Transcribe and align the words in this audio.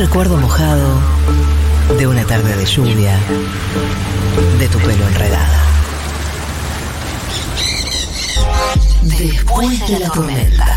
recuerdo 0.00 0.38
mojado 0.38 0.98
de 1.98 2.06
una 2.06 2.24
tarde 2.24 2.56
de 2.56 2.64
lluvia, 2.64 3.18
de 4.58 4.66
tu 4.68 4.78
pelo 4.78 5.06
enredado. 5.06 5.52
Después 9.02 9.86
de 9.88 9.98
la 9.98 10.08
tormenta. 10.08 10.76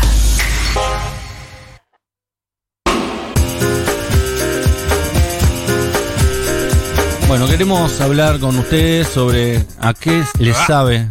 Bueno, 7.28 7.46
queremos 7.48 8.00
hablar 8.00 8.38
con 8.38 8.56
ustedes 8.58 9.08
sobre 9.08 9.64
a 9.80 9.94
qué 9.94 10.22
le 10.38 10.52
Ah. 10.52 10.64
sabe. 10.66 11.08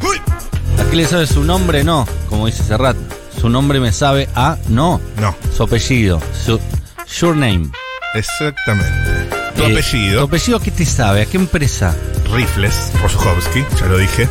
¿A 0.80 0.90
qué 0.90 0.96
le 0.96 1.06
sabe 1.08 1.28
su 1.28 1.44
nombre? 1.44 1.84
No, 1.84 2.08
como 2.30 2.46
dice 2.46 2.64
Serrat. 2.64 2.96
Su 3.40 3.50
nombre 3.50 3.80
me 3.80 3.92
sabe 3.92 4.30
a 4.36 4.58
no. 4.70 5.02
No, 5.20 5.36
Su 5.56 5.64
apellido. 5.64 6.22
Su 6.46 6.60
surname. 7.06 7.70
Exactamente. 8.14 9.12
Tu 9.56 9.64
Eh, 9.64 9.66
¿Tu 9.66 9.66
apellido, 9.66 10.24
apellido 10.24 10.60
qué 10.60 10.72
te 10.72 10.86
sabe? 10.86 11.22
¿A 11.22 11.26
qué 11.26 11.38
empresa? 11.38 11.96
Rifles, 12.34 12.92
Rosuchowski, 13.02 13.64
ya 13.80 13.86
lo 13.88 13.98
dije. 13.98 14.28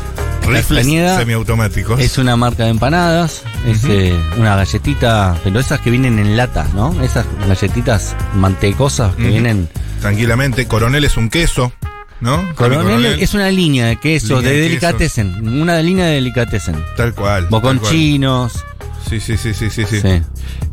Rifles 0.46 0.86
semiautomáticos. 0.86 2.00
Es 2.00 2.18
una 2.18 2.36
marca 2.36 2.64
de 2.64 2.70
empanadas, 2.70 3.42
es 3.66 3.84
eh, 3.84 4.18
una 4.36 4.56
galletita, 4.56 5.38
pero 5.44 5.60
esas 5.60 5.80
que 5.80 5.90
vienen 5.90 6.18
en 6.18 6.36
lata, 6.36 6.66
¿no? 6.74 7.00
Esas 7.02 7.26
galletitas 7.46 8.16
mantecosas 8.34 9.14
que 9.14 9.28
vienen. 9.28 9.68
Tranquilamente. 10.00 10.66
Coronel 10.66 11.04
es 11.04 11.16
un 11.16 11.30
queso, 11.30 11.72
¿no? 12.20 12.42
Coronel 12.56 13.04
es 13.20 13.34
una 13.34 13.50
línea 13.50 13.86
de 13.86 13.96
quesos, 13.96 14.30
Línea 14.30 14.50
de 14.50 14.56
de 14.56 14.62
delicatessen, 14.62 15.60
una 15.60 15.80
línea 15.80 16.06
de 16.06 16.14
delicatessen. 16.14 16.76
Tal 16.96 17.14
cual. 17.14 17.46
Boconchinos. 17.48 18.64
Sí, 19.08 19.20
sí, 19.20 19.36
sí, 19.36 19.54
sí, 19.54 19.70
sí. 19.70 19.84
Sí. 19.86 20.22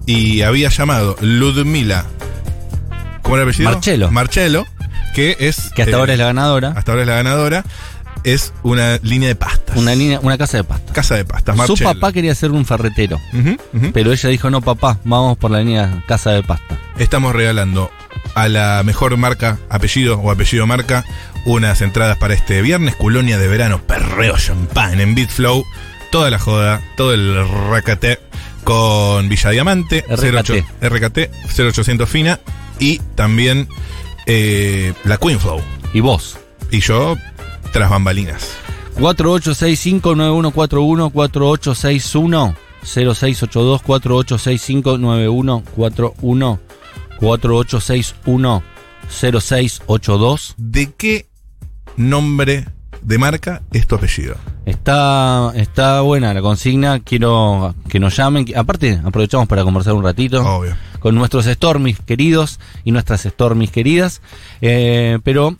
Y 0.07 0.41
había 0.41 0.69
llamado 0.69 1.15
Ludmila. 1.21 2.05
¿Cómo 3.29 3.37
era 3.37 3.43
el 3.43 3.49
apellido? 3.49 3.69
Marcello. 3.69 4.11
Marcello, 4.11 4.65
que 5.13 5.37
es. 5.39 5.69
Que 5.75 5.83
hasta 5.83 5.95
eh, 5.95 5.99
ahora 5.99 6.13
es 6.13 6.19
la 6.19 6.25
ganadora. 6.25 6.73
Hasta 6.75 6.93
ahora 6.93 7.03
es 7.03 7.07
la 7.07 7.13
ganadora. 7.13 7.63
Es 8.23 8.53
una 8.63 8.97
línea 9.03 9.29
de 9.29 9.35
pastas. 9.35 9.77
Una 9.77 9.93
línea, 9.93 10.19
una 10.19 10.35
casa 10.35 10.57
de 10.57 10.63
pasta. 10.63 10.91
Casa 10.93 11.15
de 11.15 11.25
pastas. 11.25 11.53
Su 11.53 11.57
Marcello. 11.59 11.93
papá 11.93 12.11
quería 12.11 12.33
ser 12.33 12.49
un 12.49 12.65
ferretero, 12.65 13.19
pero 13.93 14.11
ella 14.11 14.29
dijo, 14.29 14.49
no 14.49 14.61
papá, 14.61 14.97
vamos 15.03 15.37
por 15.37 15.51
la 15.51 15.59
línea 15.59 16.03
casa 16.07 16.31
de 16.31 16.41
pasta. 16.41 16.79
Estamos 16.97 17.33
regalando 17.33 17.91
a 18.33 18.49
la 18.49 18.81
mejor 18.83 19.15
marca, 19.15 19.59
apellido 19.69 20.19
o 20.19 20.31
apellido 20.31 20.65
marca, 20.65 21.05
unas 21.45 21.81
entradas 21.81 22.17
para 22.17 22.33
este 22.33 22.63
viernes, 22.63 22.95
Culonia 22.95 23.37
de 23.37 23.47
verano, 23.47 23.79
perreo 23.79 24.37
champán 24.37 24.99
en 24.99 25.13
Bitflow, 25.13 25.63
toda 26.11 26.31
la 26.31 26.39
joda, 26.39 26.81
todo 26.97 27.13
el 27.13 27.47
racate 27.69 28.19
con 28.63 29.29
Villa 29.29 29.51
Diamante, 29.51 30.03
RKT. 30.09 30.35
08 30.35 30.53
RKT 30.81 31.19
0800 31.57 32.09
Fina 32.09 32.39
y 32.79 32.99
también 33.15 33.67
eh, 34.25 34.93
la 35.03 35.17
Queenflow. 35.17 35.59
Y 35.93 35.99
vos. 36.01 36.37
Y 36.71 36.81
yo, 36.81 37.15
tras 37.71 37.89
bambalinas. 37.89 38.51
4865-9141, 38.97 41.11
4861 41.11 42.55
0682 42.83 43.81
4865-9141, 43.83 46.59
4861 47.19 48.63
0682. 49.09 50.53
¿De 50.57 50.91
qué 50.93 51.27
nombre 51.97 52.65
de 53.01 53.17
marca 53.17 53.63
es 53.71 53.87
tu 53.87 53.95
apellido? 53.95 54.35
Está, 54.65 55.51
está 55.55 56.01
buena 56.01 56.33
la 56.33 56.41
consigna, 56.41 56.99
quiero 56.99 57.73
que 57.87 57.99
nos 57.99 58.15
llamen. 58.15 58.45
Aparte, 58.55 59.01
aprovechamos 59.03 59.47
para 59.47 59.63
conversar 59.63 59.93
un 59.93 60.03
ratito. 60.03 60.41
Obvio. 60.41 60.75
Con 60.99 61.15
nuestros 61.15 61.45
Stormis 61.45 61.99
queridos 61.99 62.59
y 62.83 62.91
nuestras 62.91 63.21
Stormis 63.23 63.71
queridas. 63.71 64.21
Eh, 64.61 65.19
pero 65.23 65.55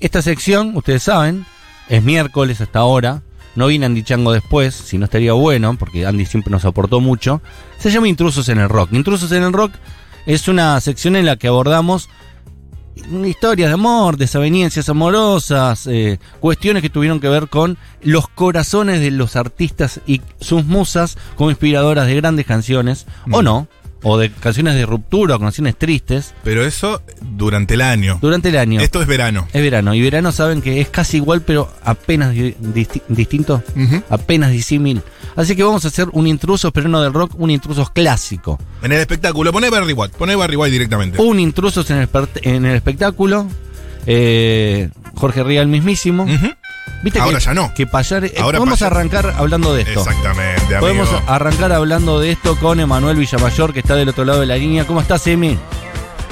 esta 0.00 0.22
sección, 0.22 0.76
ustedes 0.76 1.04
saben, 1.04 1.46
es 1.88 2.02
miércoles 2.02 2.60
hasta 2.60 2.80
ahora. 2.80 3.22
No 3.54 3.66
viene 3.66 3.86
Andy 3.86 4.02
Chango 4.02 4.32
después, 4.32 4.74
si 4.74 4.96
no 4.98 5.04
estaría 5.04 5.34
bueno, 5.34 5.76
porque 5.78 6.06
Andy 6.06 6.24
siempre 6.24 6.50
nos 6.50 6.64
aportó 6.64 7.00
mucho. 7.00 7.42
Se 7.78 7.90
llama 7.90 8.08
Intrusos 8.08 8.48
en 8.48 8.58
el 8.58 8.68
Rock. 8.68 8.92
Intrusos 8.92 9.30
en 9.32 9.42
el 9.42 9.52
Rock 9.52 9.72
es 10.24 10.48
una 10.48 10.80
sección 10.80 11.16
en 11.16 11.26
la 11.26 11.36
que 11.36 11.48
abordamos 11.48 12.08
historias 13.26 13.70
de 13.70 13.74
amor, 13.74 14.16
desavenencias 14.16 14.88
amorosas, 14.88 15.86
eh, 15.86 16.18
cuestiones 16.40 16.82
que 16.82 16.90
tuvieron 16.90 17.20
que 17.20 17.28
ver 17.28 17.48
con 17.48 17.78
los 18.02 18.28
corazones 18.28 19.00
de 19.00 19.10
los 19.10 19.34
artistas 19.36 20.00
y 20.06 20.20
sus 20.40 20.64
musas 20.64 21.16
como 21.36 21.50
inspiradoras 21.50 22.06
de 22.06 22.16
grandes 22.16 22.46
canciones, 22.46 23.06
o 23.30 23.40
Mm. 23.40 23.44
no, 23.44 23.68
o 24.02 24.18
de 24.18 24.30
canciones 24.30 24.74
de 24.74 24.84
ruptura 24.86 25.36
o 25.36 25.38
canciones 25.40 25.76
tristes, 25.76 26.34
Pero 26.44 26.64
eso 26.64 27.02
durante 27.20 27.74
el 27.74 27.80
año. 27.82 28.18
durante 28.20 28.48
el 28.48 28.56
año. 28.58 28.80
Esto 28.80 29.00
es 29.00 29.06
verano. 29.06 29.46
Es 29.52 29.62
verano, 29.62 29.94
y 29.94 30.02
verano 30.02 30.32
saben 30.32 30.60
que 30.62 30.80
es 30.80 30.88
casi 30.88 31.18
igual, 31.18 31.42
pero 31.42 31.72
apenas 31.84 32.32
di- 32.32 32.54
disti- 32.60 33.02
distinto, 33.08 33.62
apenas 34.10 34.50
disímil. 34.50 35.02
Así 35.36 35.56
que 35.56 35.62
vamos 35.62 35.84
a 35.84 35.88
hacer 35.88 36.08
un 36.12 36.26
intruso, 36.26 36.72
pero 36.72 36.88
no 36.88 37.00
del 37.00 37.12
rock, 37.14 37.32
un 37.38 37.50
intruso 37.50 37.90
clásico. 37.94 38.58
En 38.82 38.92
el 38.92 38.98
espectáculo, 38.98 39.52
poné 39.52 39.70
Barry 39.70 39.92
White, 39.92 40.14
poné 40.18 40.34
Barry 40.36 40.56
White 40.56 40.72
directamente. 40.72 41.22
Un 41.22 41.38
intruso 41.40 41.84
en 41.88 41.96
el, 41.98 42.08
en 42.42 42.64
el 42.66 42.76
espectáculo. 42.76 43.46
eh, 44.06 44.90
Jorge 45.14 45.44
Rial 45.44 45.68
mismísimo. 45.68 46.24
Ujú. 46.24 46.46
¿Viste 47.02 47.18
Ahora 47.18 47.38
que, 47.38 47.44
ya 47.44 47.54
no. 47.54 47.74
Que 47.74 47.86
Payar, 47.86 48.24
eh, 48.24 48.32
Ahora 48.40 48.58
podemos 48.58 48.80
arrancar 48.82 49.34
hablando 49.36 49.74
de 49.74 49.82
esto. 49.82 50.00
Exactamente, 50.00 50.62
amigo. 50.66 50.80
Podemos 50.80 51.08
arrancar 51.26 51.72
hablando 51.72 52.20
de 52.20 52.30
esto 52.32 52.56
con 52.56 52.78
Emanuel 52.78 53.16
Villamayor, 53.16 53.72
que 53.72 53.80
está 53.80 53.96
del 53.96 54.08
otro 54.08 54.24
lado 54.24 54.40
de 54.40 54.46
la 54.46 54.56
línea. 54.56 54.86
¿Cómo 54.86 55.00
estás, 55.00 55.26
Emi? 55.26 55.58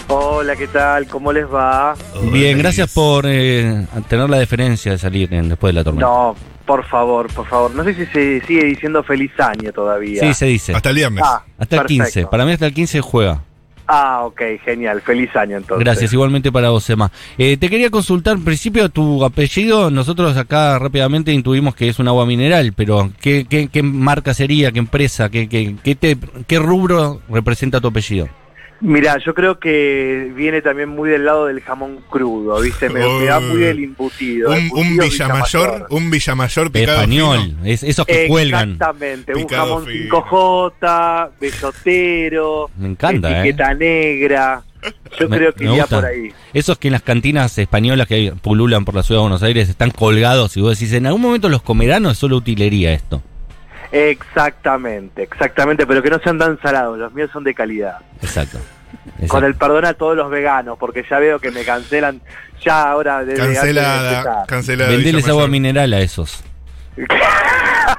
Hola, 0.09 0.57
¿qué 0.57 0.67
tal? 0.69 1.07
¿Cómo 1.07 1.33
les 1.33 1.47
va? 1.47 1.95
Bien, 2.33 2.59
gracias 2.59 2.91
por 2.93 3.25
eh, 3.27 3.87
tener 4.09 4.29
la 4.31 4.39
deferencia 4.39 4.93
de 4.93 4.99
salir 4.99 5.33
en- 5.33 5.49
después 5.49 5.71
de 5.73 5.81
la 5.81 5.85
tormenta. 5.85 6.07
No, 6.07 6.37
por 6.67 6.85
favor, 6.85 7.33
por 7.33 7.47
favor. 7.47 7.73
No 7.75 7.85
sé 7.85 7.95
si 7.95 8.07
se 8.07 8.41
sigue 8.47 8.65
diciendo 8.65 9.03
feliz 9.05 9.31
año 9.39 9.73
todavía. 9.73 10.21
sí, 10.23 10.35
se 10.35 10.47
dice. 10.47 10.75
Hasta 10.75 10.91
el 10.91 10.97
viernes. 10.97 11.23
Ah, 11.25 11.43
Hasta 11.59 11.77
el 11.77 11.83
perfecto. 11.83 12.05
15. 12.05 12.27
Para 12.27 12.45
mí 12.45 12.53
hasta 12.53 12.67
el 12.67 12.75
15 12.75 13.01
juega. 13.01 13.43
Ah, 13.93 14.23
ok, 14.25 14.41
genial. 14.65 15.03
Feliz 15.03 15.35
año 15.35 15.57
entonces. 15.57 15.85
Gracias, 15.85 16.13
igualmente 16.13 16.53
para 16.53 16.71
vos, 16.71 16.89
Emma. 16.89 17.11
Eh, 17.37 17.57
te 17.57 17.69
quería 17.69 17.91
consultar, 17.91 18.37
en 18.37 18.45
principio, 18.45 18.89
tu 18.89 19.25
apellido. 19.25 19.91
Nosotros 19.91 20.37
acá 20.37 20.79
rápidamente 20.79 21.33
intuimos 21.33 21.75
que 21.75 21.89
es 21.89 21.99
un 21.99 22.07
agua 22.07 22.25
mineral, 22.25 22.73
pero 22.73 23.11
¿qué, 23.21 23.47
qué, 23.51 23.67
qué 23.67 23.83
marca 23.83 24.33
sería? 24.33 24.71
¿Qué 24.71 24.79
empresa? 24.79 25.29
¿Qué, 25.29 25.49
qué, 25.49 25.75
qué, 25.83 25.97
te- 25.97 26.17
qué 26.47 26.59
rubro 26.61 27.21
representa 27.29 27.81
tu 27.81 27.89
apellido? 27.89 28.29
Mira, 28.83 29.19
yo 29.19 29.35
creo 29.35 29.59
que 29.59 30.33
viene 30.35 30.63
también 30.63 30.89
muy 30.89 31.11
del 31.11 31.27
lado 31.27 31.47
del 31.47 31.61
jamón 31.61 31.99
crudo, 32.09 32.61
¿viste? 32.61 32.89
Me, 32.89 33.01
me 33.01 33.27
da 33.27 33.39
muy 33.39 33.59
del 33.61 33.85
embutido. 33.85 34.51
un, 34.51 34.71
un 34.73 34.97
Villamayor, 34.97 35.11
Villamayor. 35.11 35.87
un 35.91 36.11
Villamayor 36.11 36.71
picado 36.73 36.99
Español, 37.03 37.41
fino. 37.43 37.65
es, 37.65 37.83
esos 37.83 38.07
que 38.07 38.27
cuelgan. 38.27 38.73
Exactamente, 38.73 39.35
un 39.35 39.47
jamón 39.49 39.87
fino. 39.87 40.15
5J, 40.25 41.31
bellotero, 41.41 42.71
Me 42.79 42.89
encanta, 42.89 43.31
¿eh? 43.31 43.41
etiqueta 43.41 43.75
negra. 43.75 44.63
Yo 45.19 45.29
Me- 45.29 45.37
creo 45.37 45.53
que 45.53 45.65
iría 45.65 45.83
gusta. 45.83 45.97
por 45.97 46.05
ahí. 46.07 46.33
Esos 46.55 46.79
que 46.79 46.89
en 46.89 46.93
las 46.93 47.03
cantinas 47.03 47.59
españolas 47.59 48.07
que 48.07 48.33
pululan 48.41 48.87
por 48.87 48.95
la 48.95 49.03
ciudad 49.03 49.19
de 49.21 49.25
Buenos 49.25 49.43
Aires 49.43 49.69
están 49.69 49.91
colgados 49.91 50.57
y 50.57 50.63
vos 50.63 50.79
decís, 50.79 50.95
en 50.95 51.05
algún 51.07 51.21
momento 51.21 51.51
los 51.51 51.61
comerán 51.63 52.07
o 52.07 52.11
es 52.11 52.17
solo 52.19 52.37
utilería 52.39 52.95
esto. 52.95 53.23
Exactamente, 53.93 55.23
exactamente, 55.23 55.87
pero 55.87 56.03
que 56.03 56.11
no 56.11 56.19
sean 56.21 56.39
tan 56.39 56.61
salados, 56.61 56.99
los 56.99 57.13
míos 57.13 57.31
son 57.33 57.45
de 57.45 57.55
calidad. 57.55 57.99
Exacto. 58.23 58.59
Con 59.29 59.45
el 59.45 59.55
perdón 59.55 59.85
a 59.85 59.95
todos 59.95 60.17
los 60.17 60.31
veganos, 60.31 60.79
porque 60.79 61.05
ya 61.09 61.19
veo 61.19 61.39
que 61.39 61.51
me 61.51 61.65
cancelan 61.65 62.21
ya 62.65 62.91
ahora 62.91 63.25
desde 63.25 63.41
Cancelada, 63.41 64.45
cancelada. 64.47 64.91
Vendeles 64.91 65.15
Villamayor. 65.17 65.31
agua 65.43 65.49
mineral 65.49 65.93
a 65.93 66.01
esos. 66.01 66.45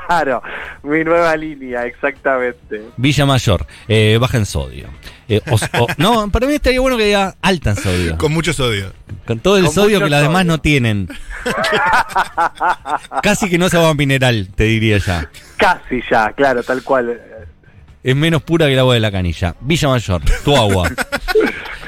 Claro, 0.07 0.41
mi 0.83 1.03
nueva 1.03 1.35
línea, 1.37 1.85
exactamente. 1.85 2.81
Villa 2.97 3.25
Mayor, 3.25 3.65
eh, 3.87 4.17
baja 4.19 4.37
en 4.37 4.45
sodio. 4.45 4.87
Eh, 5.29 5.41
o- 5.49 5.87
no, 5.97 6.29
para 6.29 6.47
mí 6.47 6.53
estaría 6.55 6.81
bueno 6.81 6.97
que 6.97 7.05
diga 7.05 7.35
alta 7.41 7.69
en 7.71 7.75
sodio. 7.77 8.17
Con 8.17 8.33
mucho 8.33 8.51
sodio. 8.51 8.91
Con 9.25 9.39
todo 9.39 9.57
el 9.57 9.65
Con 9.65 9.73
sodio 9.73 9.99
que 10.01 10.09
las 10.09 10.23
demás 10.23 10.45
no 10.45 10.57
tienen. 10.59 11.07
Casi 13.23 13.49
que 13.49 13.57
no 13.57 13.67
es 13.67 13.73
agua 13.73 13.93
mineral, 13.93 14.49
te 14.55 14.65
diría 14.65 14.97
ya. 14.97 15.29
Casi 15.57 16.01
ya, 16.09 16.31
claro, 16.33 16.63
tal 16.63 16.83
cual. 16.83 17.19
Es 18.03 18.15
menos 18.15 18.41
pura 18.41 18.65
que 18.65 18.73
el 18.73 18.79
agua 18.79 18.95
de 18.95 18.99
la 18.99 19.11
canilla. 19.11 19.55
Villa 19.61 19.87
Mayor, 19.87 20.21
tu 20.43 20.55
agua. 20.57 20.89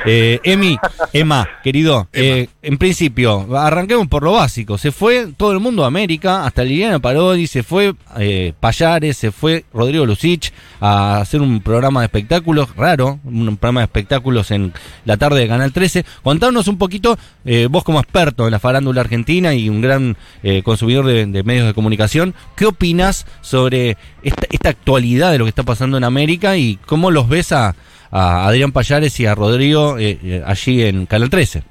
Eh, 0.05 0.39
Emi, 0.43 0.77
Emma, 1.13 1.47
querido, 1.63 2.07
eh, 2.13 2.47
en 2.61 2.77
principio, 2.77 3.57
arranquemos 3.57 4.07
por 4.07 4.23
lo 4.23 4.33
básico. 4.33 4.77
Se 4.77 4.91
fue 4.91 5.27
todo 5.35 5.51
el 5.51 5.59
mundo 5.59 5.83
a 5.83 5.87
América, 5.87 6.45
hasta 6.45 6.63
Liliana 6.63 6.99
Parodi, 6.99 7.47
se 7.47 7.63
fue 7.63 7.93
eh, 8.17 8.53
Payares, 8.59 9.17
se 9.17 9.31
fue 9.31 9.65
Rodrigo 9.73 10.05
Lucich 10.05 10.53
a 10.79 11.19
hacer 11.19 11.41
un 11.41 11.61
programa 11.61 12.01
de 12.01 12.05
espectáculos, 12.05 12.75
raro, 12.75 13.19
un 13.23 13.57
programa 13.57 13.81
de 13.81 13.85
espectáculos 13.85 14.51
en 14.51 14.73
la 15.05 15.17
tarde 15.17 15.41
de 15.41 15.47
Canal 15.47 15.71
13. 15.71 16.05
Contanos 16.23 16.67
un 16.67 16.77
poquito, 16.77 17.17
eh, 17.45 17.67
vos 17.69 17.83
como 17.83 17.99
experto 17.99 18.45
en 18.45 18.51
la 18.51 18.59
farándula 18.59 19.01
argentina 19.01 19.53
y 19.53 19.69
un 19.69 19.81
gran 19.81 20.17
eh, 20.43 20.63
consumidor 20.63 21.05
de, 21.05 21.25
de 21.25 21.43
medios 21.43 21.67
de 21.67 21.73
comunicación, 21.73 22.33
¿qué 22.55 22.65
opinas 22.65 23.25
sobre 23.41 23.97
esta, 24.23 24.47
esta 24.49 24.69
actualidad 24.69 25.31
de 25.31 25.37
lo 25.37 25.45
que 25.45 25.49
está 25.49 25.63
pasando 25.63 25.97
en 25.97 26.03
América 26.03 26.57
y 26.57 26.77
cómo 26.85 27.11
los 27.11 27.27
ves 27.27 27.51
a, 27.51 27.75
a 28.13 28.47
Adrián 28.47 28.71
Payares 28.71 29.19
y 29.19 29.25
a 29.25 29.33
Rodrigo 29.33 29.92
eh, 29.97 30.19
eh, 30.23 30.43
allí 30.45 30.83
en 30.83 31.05
Canal 31.05 31.29
13. 31.29 31.63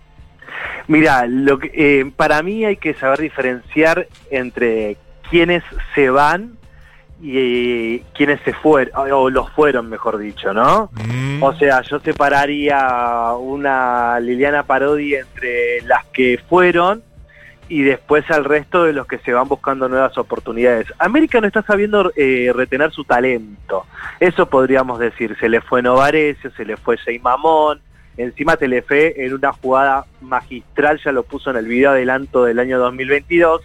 Mira, 0.88 1.26
lo 1.26 1.58
que, 1.58 1.70
eh, 1.74 2.10
para 2.16 2.42
mí 2.42 2.64
hay 2.64 2.76
que 2.76 2.94
saber 2.94 3.20
diferenciar 3.20 4.08
entre 4.30 4.96
quienes 5.30 5.62
se 5.94 6.10
van 6.10 6.58
y 7.22 7.38
eh, 7.38 8.02
quienes 8.14 8.40
se 8.40 8.52
fueron, 8.52 8.92
o 9.12 9.30
los 9.30 9.48
fueron, 9.52 9.88
mejor 9.88 10.18
dicho, 10.18 10.52
¿no? 10.52 10.90
Mm. 10.92 11.42
O 11.42 11.54
sea, 11.54 11.80
yo 11.82 12.00
separaría 12.00 13.32
una 13.38 14.18
Liliana 14.18 14.64
Parodi 14.64 15.14
entre 15.14 15.82
las 15.82 16.04
que 16.06 16.40
fueron 16.48 17.02
y 17.68 17.82
después 17.82 18.28
al 18.30 18.44
resto 18.44 18.84
de 18.84 18.92
los 18.92 19.06
que 19.06 19.18
se 19.18 19.32
van 19.32 19.46
buscando 19.46 19.88
nuevas 19.88 20.18
oportunidades. 20.18 20.92
América 20.98 21.40
no 21.40 21.46
está 21.46 21.62
sabiendo 21.62 22.12
eh, 22.16 22.52
retener 22.54 22.90
su 22.90 23.04
talento. 23.04 23.86
Eso 24.18 24.46
podríamos 24.46 24.98
decir. 24.98 25.36
Se 25.38 25.48
le 25.48 25.60
fue 25.60 25.80
Novarecio, 25.80 26.50
se 26.50 26.64
le 26.64 26.76
fue 26.76 26.98
Jay 26.98 27.20
Mamón. 27.20 27.80
Encima 28.16 28.56
Telefe 28.56 29.24
en 29.24 29.34
una 29.34 29.52
jugada 29.52 30.06
magistral 30.20 31.00
ya 31.04 31.12
lo 31.12 31.22
puso 31.22 31.50
en 31.50 31.56
el 31.56 31.66
video 31.66 31.90
adelanto 31.90 32.44
del 32.44 32.58
año 32.58 32.78
2022 32.78 33.62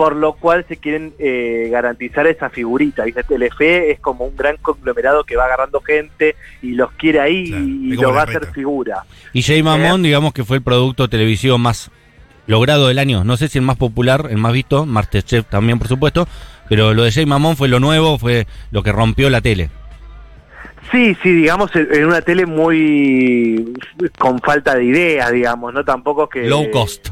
por 0.00 0.16
lo 0.16 0.32
cual 0.32 0.64
se 0.66 0.78
quieren 0.78 1.12
eh, 1.18 1.68
garantizar 1.70 2.26
esa 2.26 2.48
figurita. 2.48 3.04
¿viste? 3.04 3.22
Telefe 3.22 3.90
es 3.90 4.00
como 4.00 4.24
un 4.24 4.34
gran 4.34 4.56
conglomerado 4.56 5.24
que 5.24 5.36
va 5.36 5.44
agarrando 5.44 5.82
gente 5.82 6.36
y 6.62 6.70
los 6.70 6.90
quiere 6.92 7.20
ahí 7.20 7.48
Claro, 7.48 7.64
y 7.64 7.92
lo 7.96 8.14
va 8.14 8.20
a 8.22 8.24
hacer 8.24 8.46
figura. 8.46 9.04
Y 9.34 9.42
Jay 9.42 9.62
Mamón, 9.62 10.02
digamos 10.02 10.32
que 10.32 10.42
fue 10.42 10.56
el 10.56 10.62
producto 10.62 11.08
televisivo 11.08 11.58
más 11.58 11.90
logrado 12.46 12.88
del 12.88 12.98
año. 12.98 13.24
No 13.24 13.36
sé 13.36 13.48
si 13.48 13.58
el 13.58 13.64
más 13.64 13.76
popular, 13.76 14.28
el 14.30 14.38
más 14.38 14.54
visto, 14.54 14.86
Masterchef 14.86 15.44
también, 15.50 15.78
por 15.78 15.88
supuesto, 15.88 16.26
pero 16.70 16.94
lo 16.94 17.02
de 17.02 17.12
Jay 17.12 17.26
Mamón 17.26 17.58
fue 17.58 17.68
lo 17.68 17.78
nuevo, 17.78 18.16
fue 18.16 18.46
lo 18.70 18.82
que 18.82 18.92
rompió 18.92 19.28
la 19.28 19.42
tele. 19.42 19.68
Sí, 20.90 21.16
sí, 21.22 21.32
digamos 21.32 21.74
en 21.74 22.04
una 22.04 22.20
tele 22.20 22.46
muy 22.46 23.74
con 24.18 24.40
falta 24.40 24.74
de 24.74 24.84
ideas, 24.84 25.30
digamos, 25.30 25.72
no 25.72 25.84
tampoco 25.84 26.28
que 26.28 26.48
Low 26.48 26.70
cost. 26.70 27.08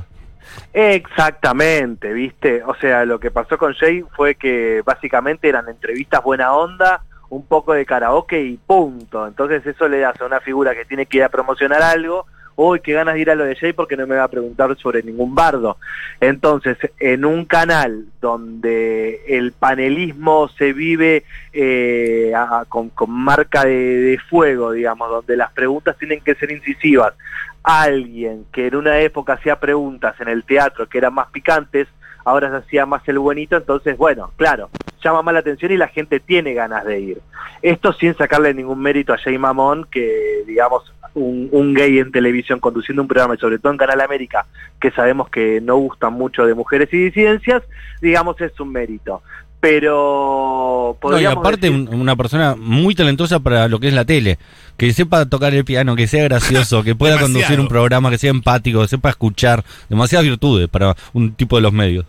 Exactamente, 0.73 2.13
¿viste? 2.13 2.63
O 2.65 2.75
sea, 2.75 3.05
lo 3.05 3.19
que 3.19 3.31
pasó 3.31 3.57
con 3.57 3.75
Jay 3.75 4.05
fue 4.17 4.35
que 4.35 4.83
básicamente 4.85 5.49
eran 5.49 5.69
entrevistas 5.69 6.23
buena 6.23 6.53
onda, 6.55 7.03
un 7.31 7.47
poco 7.47 7.73
de 7.73 7.87
karaoke 7.87 8.41
y 8.41 8.57
punto. 8.57 9.27
Entonces 9.27 9.65
eso 9.67 9.89
le 9.89 10.01
das 10.01 10.21
a 10.21 10.27
una 10.27 10.41
figura 10.41 10.75
que 10.75 10.85
tiene 10.85 11.07
que 11.07 11.19
ir 11.19 11.25
a 11.25 11.29
promocionar 11.29 11.83
algo, 11.83 12.27
uy, 12.59 12.81
qué 12.81 12.93
ganas 12.93 13.15
de 13.15 13.21
ir 13.21 13.31
a 13.31 13.37
lo 13.37 13.45
de 13.45 13.55
Jay 13.55 13.73
porque 13.73 13.97
no 13.97 14.05
me 14.09 14.17
va 14.17 14.25
a 14.25 14.29
preguntar 14.29 14.77
sobre 14.79 15.05
ningún 15.05 15.33
bardo. 15.33 15.77
Entonces, 16.21 16.77
en 16.99 17.25
un 17.25 17.45
canal 17.45 18.07
donde 18.21 19.23
el 19.29 19.53
panelismo 19.53 20.49
se 20.49 20.73
vive 20.73 21.23
eh, 21.53 22.33
con, 22.69 22.89
con 22.89 23.13
marca 23.13 23.65
de, 23.65 24.01
de 24.01 24.19
fuego, 24.19 24.73
digamos, 24.73 25.09
donde 25.09 25.37
las 25.37 25.53
preguntas 25.53 25.97
tienen 25.99 26.21
que 26.21 26.35
ser 26.35 26.51
incisivas, 26.51 27.15
alguien 27.63 28.45
que 28.53 28.67
en 28.67 28.75
una 28.75 28.99
época 28.99 29.35
hacía 29.35 29.61
preguntas 29.61 30.21
en 30.21 30.27
el 30.27 30.43
teatro 30.43 30.89
que 30.89 30.99
eran 30.99 31.15
más 31.15 31.29
picantes, 31.31 31.87
ahora 32.29 32.51
se 32.51 32.57
hacía 32.57 32.87
más 32.87 33.03
el 33.09 33.19
buenito, 33.19 33.57
entonces, 33.57 33.97
bueno, 33.97 34.31
claro, 34.37 34.71
llama 35.03 35.23
más 35.23 35.35
la 35.35 35.41
atención 35.41 35.73
y 35.73 35.77
la 35.77 35.89
gente 35.89 36.21
tiene 36.21 36.55
ganas 36.55 36.85
de 36.85 37.01
ir. 37.01 37.21
Esto 37.63 37.93
sin 37.93 38.15
sacarle 38.17 38.55
ningún 38.55 38.81
mérito 38.81 39.13
a 39.13 39.19
Jay 39.19 39.39
Mamón, 39.39 39.87
que 39.91 40.45
digamos, 40.47 40.83
un, 41.15 41.49
un 41.53 41.75
gay 41.75 41.99
en 41.99 42.13
televisión 42.13 42.61
conduciendo 42.61 43.03
un 43.03 43.09
programa, 43.09 43.35
y 43.35 43.39
sobre 43.39 43.59
todo 43.59 43.73
en 43.73 43.79
Canal 43.79 44.01
América, 44.01 44.47
que 44.81 44.91
sabemos 44.93 45.29
que 45.31 45.61
no 45.61 45.77
gustan 45.77 46.13
mucho 46.13 46.47
de 46.47 46.55
mujeres 46.55 46.89
y 46.93 46.99
disidencias, 46.99 47.63
digamos, 48.01 48.41
es 48.41 48.59
un 48.61 48.71
mérito. 48.73 49.23
Pero 49.61 50.97
No, 51.03 51.21
y 51.21 51.25
aparte 51.25 51.69
decir- 51.71 51.89
una 51.93 52.15
persona 52.15 52.55
muy 52.57 52.95
talentosa 52.95 53.41
para 53.41 53.67
lo 53.69 53.81
que 53.81 53.89
es 53.89 53.95
la 53.95 54.05
tele, 54.05 54.39
que 54.77 54.93
sepa 54.93 55.27
tocar 55.27 55.53
el 55.55 55.65
piano, 55.65 55.97
que 55.97 56.07
sea 56.07 56.25
gracioso, 56.25 56.85
que 56.85 56.95
pueda 56.95 57.15
Demasiado. 57.15 57.35
conducir 57.41 57.61
un 57.61 57.69
programa, 57.69 58.11
que 58.11 58.19
sea 58.19 58.31
empático, 58.31 58.81
que 58.83 58.89
sepa 58.89 59.11
escuchar, 59.11 59.65
demasiadas 59.89 60.27
virtudes 60.27 60.69
para 60.69 60.95
un 61.13 61.33
tipo 61.35 61.57
de 61.57 61.63
los 61.63 61.73
medios. 61.73 62.07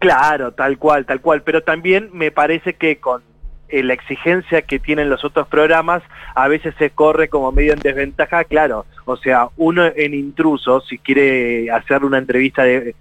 Claro, 0.00 0.52
tal 0.52 0.78
cual, 0.78 1.04
tal 1.06 1.20
cual. 1.20 1.42
Pero 1.42 1.62
también 1.62 2.08
me 2.12 2.30
parece 2.32 2.72
que 2.74 2.96
con 2.98 3.22
eh, 3.68 3.82
la 3.84 3.92
exigencia 3.92 4.62
que 4.62 4.78
tienen 4.80 5.08
los 5.10 5.24
otros 5.24 5.46
programas, 5.46 6.02
a 6.34 6.48
veces 6.48 6.74
se 6.78 6.90
corre 6.90 7.28
como 7.28 7.52
medio 7.52 7.72
en 7.74 7.78
desventaja, 7.80 8.42
claro. 8.44 8.86
O 9.04 9.16
sea, 9.16 9.48
uno 9.56 9.84
en 9.94 10.14
intruso, 10.14 10.80
si 10.80 10.98
quiere 10.98 11.70
hacer 11.70 12.04
una 12.04 12.18
entrevista 12.18 12.64
de- 12.64 12.96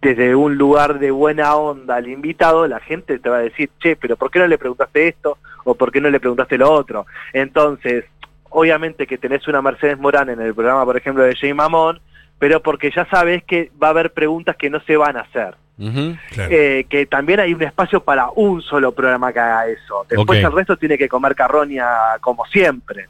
desde 0.00 0.34
un 0.34 0.56
lugar 0.56 0.98
de 0.98 1.10
buena 1.10 1.54
onda 1.56 1.96
al 1.96 2.08
invitado, 2.08 2.66
la 2.66 2.78
gente 2.80 3.18
te 3.18 3.28
va 3.28 3.36
a 3.38 3.40
decir, 3.40 3.70
che, 3.80 3.96
pero 3.96 4.16
¿por 4.16 4.30
qué 4.30 4.38
no 4.38 4.46
le 4.46 4.56
preguntaste 4.58 5.08
esto? 5.08 5.38
¿O 5.64 5.74
por 5.74 5.90
qué 5.90 6.00
no 6.00 6.08
le 6.10 6.20
preguntaste 6.20 6.56
lo 6.58 6.70
otro? 6.70 7.06
Entonces, 7.32 8.04
obviamente 8.50 9.06
que 9.06 9.18
tenés 9.18 9.48
una 9.48 9.60
Mercedes 9.62 9.98
Morán 9.98 10.30
en 10.30 10.40
el 10.40 10.54
programa, 10.54 10.84
por 10.84 10.96
ejemplo, 10.96 11.24
de 11.24 11.34
Jay 11.34 11.52
Mamón, 11.52 12.00
pero 12.38 12.60
porque 12.62 12.90
ya 12.94 13.06
sabes 13.06 13.42
que 13.44 13.72
va 13.82 13.88
a 13.88 13.90
haber 13.90 14.12
preguntas 14.12 14.56
que 14.56 14.70
no 14.70 14.78
se 14.80 14.96
van 14.96 15.16
a 15.16 15.20
hacer. 15.22 15.54
Claro. 15.76 16.50
Eh, 16.52 16.86
que 16.88 17.06
también 17.06 17.40
hay 17.40 17.52
un 17.52 17.62
espacio 17.62 18.02
para 18.04 18.28
un 18.36 18.62
solo 18.62 18.92
programa 18.94 19.32
que 19.32 19.40
haga 19.40 19.66
eso. 19.68 20.06
Después 20.08 20.42
el 20.42 20.52
resto 20.52 20.76
tiene 20.76 20.96
que 20.96 21.08
comer 21.08 21.34
carroña 21.34 21.84
como 22.20 22.44
siempre. 22.46 23.08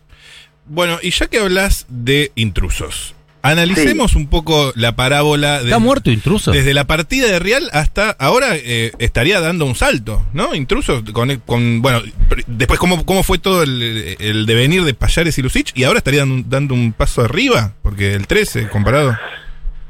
Bueno, 0.66 0.99
y 1.02 1.11
ya 1.11 1.26
que 1.26 1.38
hablas 1.38 1.84
de 1.90 2.32
intrusos, 2.37 3.14
analicemos 3.43 4.14
un 4.16 4.28
poco 4.28 4.72
la 4.76 4.96
parábola 4.96 5.58
de, 5.58 5.64
¿Está 5.66 5.78
muerto 5.78 6.11
intruso? 6.11 6.52
desde 6.52 6.72
la 6.72 6.87
partida 6.87 7.26
de 7.26 7.38
Real 7.38 7.69
hasta 7.75 8.12
ahora 8.12 8.52
eh, 8.55 8.93
estaría 8.99 9.40
dando 9.40 9.67
un 9.67 9.75
salto, 9.75 10.25
¿no? 10.32 10.55
Intrusos 10.55 11.02
con, 11.12 11.37
con 11.44 11.82
bueno, 11.82 12.00
después 12.46 12.81
cómo, 12.81 13.05
cómo 13.05 13.22
fue 13.22 13.37
todo 13.38 13.62
el, 13.62 14.17
el 14.19 14.46
devenir 14.46 14.84
de 14.84 14.94
Payares 14.94 15.37
y 15.37 15.43
Lucich 15.43 15.72
y 15.75 15.84
ahora 15.84 15.99
estaría 15.99 16.20
dando, 16.20 16.34
un- 16.37 16.49
dando 16.49 16.72
un 16.75 16.94
paso 16.94 17.20
arriba, 17.22 17.75
porque 17.82 18.14
el 18.14 18.26
13 18.26 18.70
comparado. 18.70 19.14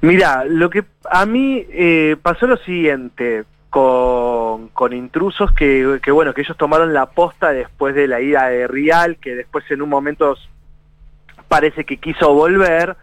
Mira, 0.05 0.45
lo 0.45 0.71
que 0.71 0.85
a 1.11 1.27
mí 1.27 1.65
eh, 1.71 2.17
pasó 2.23 2.47
lo 2.47 2.57
siguiente 2.59 3.45
con, 3.71 4.69
con 4.69 4.93
intrusos 4.93 5.53
que, 5.53 5.99
que, 6.03 6.11
bueno, 6.11 6.33
que 6.35 6.43
ellos 6.43 6.57
tomaron 6.57 6.93
la 6.95 7.07
posta 7.07 7.53
después 7.53 7.95
de 7.95 8.07
la 8.07 8.21
ida 8.21 8.49
de 8.49 8.67
Real, 8.69 9.17
que 9.17 9.35
después 9.35 9.65
en 9.71 9.83
un 9.83 9.89
momento 9.89 10.37
parece 11.49 11.85
que 11.85 11.97
quiso 11.97 12.33
volver. 12.35 12.97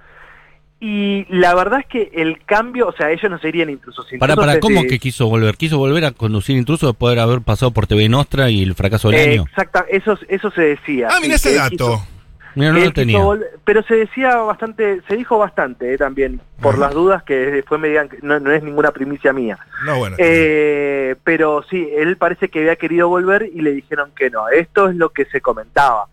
Y 0.83 1.27
la 1.29 1.53
verdad 1.53 1.81
es 1.81 1.85
que 1.85 2.09
el 2.15 2.43
cambio, 2.43 2.87
o 2.87 2.91
sea, 2.93 3.11
ellos 3.11 3.29
no 3.29 3.37
serían 3.37 3.69
intrusos. 3.69 4.03
Para, 4.05 4.13
intrusos 4.33 4.35
para, 4.37 4.47
desde- 4.53 4.59
¿cómo 4.61 4.81
que 4.83 4.97
quiso 4.97 5.27
volver? 5.29 5.55
¿Quiso 5.55 5.77
volver 5.77 6.05
a 6.05 6.11
conducir 6.11 6.57
intruso 6.57 6.87
después 6.87 7.15
de 7.15 7.21
haber 7.21 7.41
pasado 7.41 7.71
por 7.71 7.85
TV 7.85 8.09
Nostra 8.09 8.49
y 8.49 8.63
el 8.63 8.73
fracaso 8.73 9.09
del 9.11 9.19
Eh, 9.19 9.31
año? 9.33 9.45
Exacta, 9.47 9.85
eso, 9.89 10.17
eso 10.27 10.49
se 10.49 10.61
decía. 10.61 11.09
Ah, 11.11 11.19
mira 11.21 11.35
ese 11.35 11.53
dato. 11.53 11.69
quiso- 11.69 12.07
Mira, 12.55 12.71
no 12.71 12.77
Él 12.77 12.83
lo 12.85 12.89
quiso 12.91 12.93
tenía. 13.01 13.19
volver- 13.19 13.49
pero 13.63 13.81
se 13.83 13.95
decía 13.95 14.35
bastante, 14.37 15.01
se 15.07 15.15
dijo 15.15 15.37
bastante 15.37 15.93
eh, 15.93 15.97
también, 15.97 16.41
por 16.61 16.73
Ajá. 16.75 16.81
las 16.85 16.93
dudas 16.93 17.23
que 17.23 17.63
fue 17.67 17.77
mediante, 17.77 18.17
no, 18.21 18.39
no 18.39 18.51
es 18.51 18.61
ninguna 18.63 18.91
primicia 18.91 19.31
mía. 19.33 19.57
No, 19.85 19.97
bueno. 19.99 20.15
Eh, 20.19 21.15
pero 21.23 21.63
sí, 21.69 21.89
él 21.95 22.17
parece 22.17 22.49
que 22.49 22.59
había 22.59 22.75
querido 22.75 23.07
volver 23.09 23.49
y 23.53 23.61
le 23.61 23.71
dijeron 23.71 24.11
que 24.15 24.29
no. 24.29 24.49
Esto 24.49 24.89
es 24.89 24.95
lo 24.95 25.09
que 25.09 25.25
se 25.25 25.39
comentaba. 25.41 26.07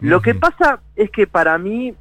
Lo 0.00 0.20
que 0.20 0.34
pasa 0.34 0.80
es 0.96 1.10
que 1.10 1.26
para 1.26 1.56
mí 1.56 1.94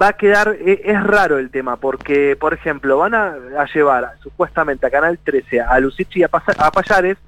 va 0.00 0.08
a 0.08 0.12
quedar, 0.14 0.56
e- 0.58 0.80
es 0.84 1.02
raro 1.04 1.38
el 1.38 1.50
tema, 1.50 1.76
porque, 1.76 2.34
por 2.34 2.54
ejemplo, 2.54 2.96
van 2.98 3.14
a, 3.14 3.34
a 3.58 3.66
llevar 3.72 4.14
supuestamente 4.22 4.86
a 4.86 4.90
Canal 4.90 5.18
13 5.22 5.60
a 5.60 5.78
Lucich 5.78 6.16
y 6.16 6.22
a 6.22 6.28
Payares, 6.28 7.18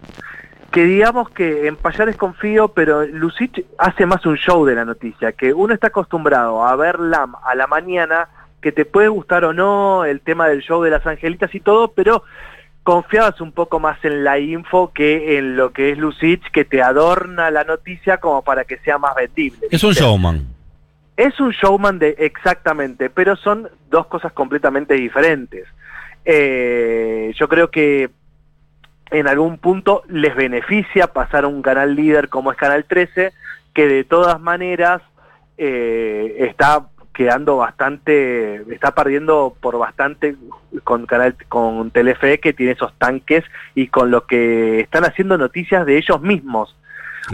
que 0.75 0.83
digamos 0.87 1.31
que 1.31 1.69
en 1.69 1.77
Payares 1.77 2.17
confío, 2.17 2.67
pero 2.67 3.07
Lucich 3.07 3.65
hace 3.79 4.07
más 4.07 4.27
un 4.27 4.37
show 4.37 4.67
de 4.67 4.75
la 4.75 4.85
noticia, 4.85 5.31
que 5.31 5.55
uno 5.55 5.73
está 5.73 5.87
acostumbrado 5.87 6.67
a 6.67 6.75
ver 6.75 6.99
LAM 6.99 7.37
a 7.45 7.55
la 7.55 7.69
mañana, 7.69 8.29
que 8.61 8.73
te 8.73 8.85
puede 8.85 9.07
gustar 9.07 9.45
o 9.45 9.53
no 9.53 10.05
el 10.05 10.21
tema 10.21 10.49
del 10.49 10.63
show 10.63 10.83
de 10.83 10.91
las 10.91 11.07
angelitas 11.07 11.55
y 11.55 11.61
todo, 11.61 11.93
pero 11.93 12.25
confiabas 12.83 13.41
un 13.41 13.53
poco 13.53 13.79
más 13.79 14.05
en 14.05 14.25
la 14.25 14.41
info 14.41 14.93
que 14.93 15.39
en 15.39 15.57
lo 15.57 15.73
que 15.73 15.93
es 15.93 15.99
Lucich, 15.99 16.43
que 16.51 16.65
te 16.65 16.83
adorna 16.83 17.53
la 17.53 17.63
noticia 17.63 18.19
como 18.19 18.43
para 18.43 18.65
que 18.65 18.79
sea 18.79 18.99
más 18.99 19.15
vendible. 19.15 19.69
Es 19.71 19.85
un 19.85 19.93
showman. 19.93 20.45
Es 21.17 21.39
un 21.39 21.53
showman 21.53 22.01
de 22.01 22.17
exactamente, 22.19 23.11
pero 23.11 23.37
son 23.37 23.71
dos 23.91 24.09
cosas 24.09 24.33
completamente 24.33 24.95
diferentes. 24.95 25.69
Eh, 26.25 27.33
yo 27.37 27.49
creo 27.49 27.71
que 27.71 28.11
en 29.15 29.29
algún 29.29 29.59
punto 29.59 30.03
les 30.09 30.35
beneficia 30.35 31.07
pasar 31.07 31.45
a 31.45 31.49
un 31.49 31.63
canal 31.63 31.95
líder 31.95 32.29
como 32.29 32.51
es 32.51 32.59
Canal 32.59 32.85
13, 32.85 33.33
que 33.73 33.87
de 33.87 34.03
todas 34.03 34.41
maneras 34.41 35.03
eh, 35.57 36.35
está 36.41 36.89
quedando 37.13 37.57
bastante, 37.57 38.57
está 38.75 38.93
perdiendo 38.93 39.57
por 39.61 39.79
bastante 39.79 40.35
con 40.83 41.07
canal 41.07 41.37
con 41.49 41.93
Telefe 41.93 42.41
que 42.41 42.53
tiene 42.53 42.73
esos 42.73 42.93
tanques 42.99 43.45
y 43.77 43.87
con 43.87 44.11
lo 44.11 44.27
que 44.27 44.81
están 44.81 45.05
haciendo 45.05 45.39
noticias 45.39 45.87
de 45.87 45.97
ellos 45.97 46.21
mismos. 46.21 46.77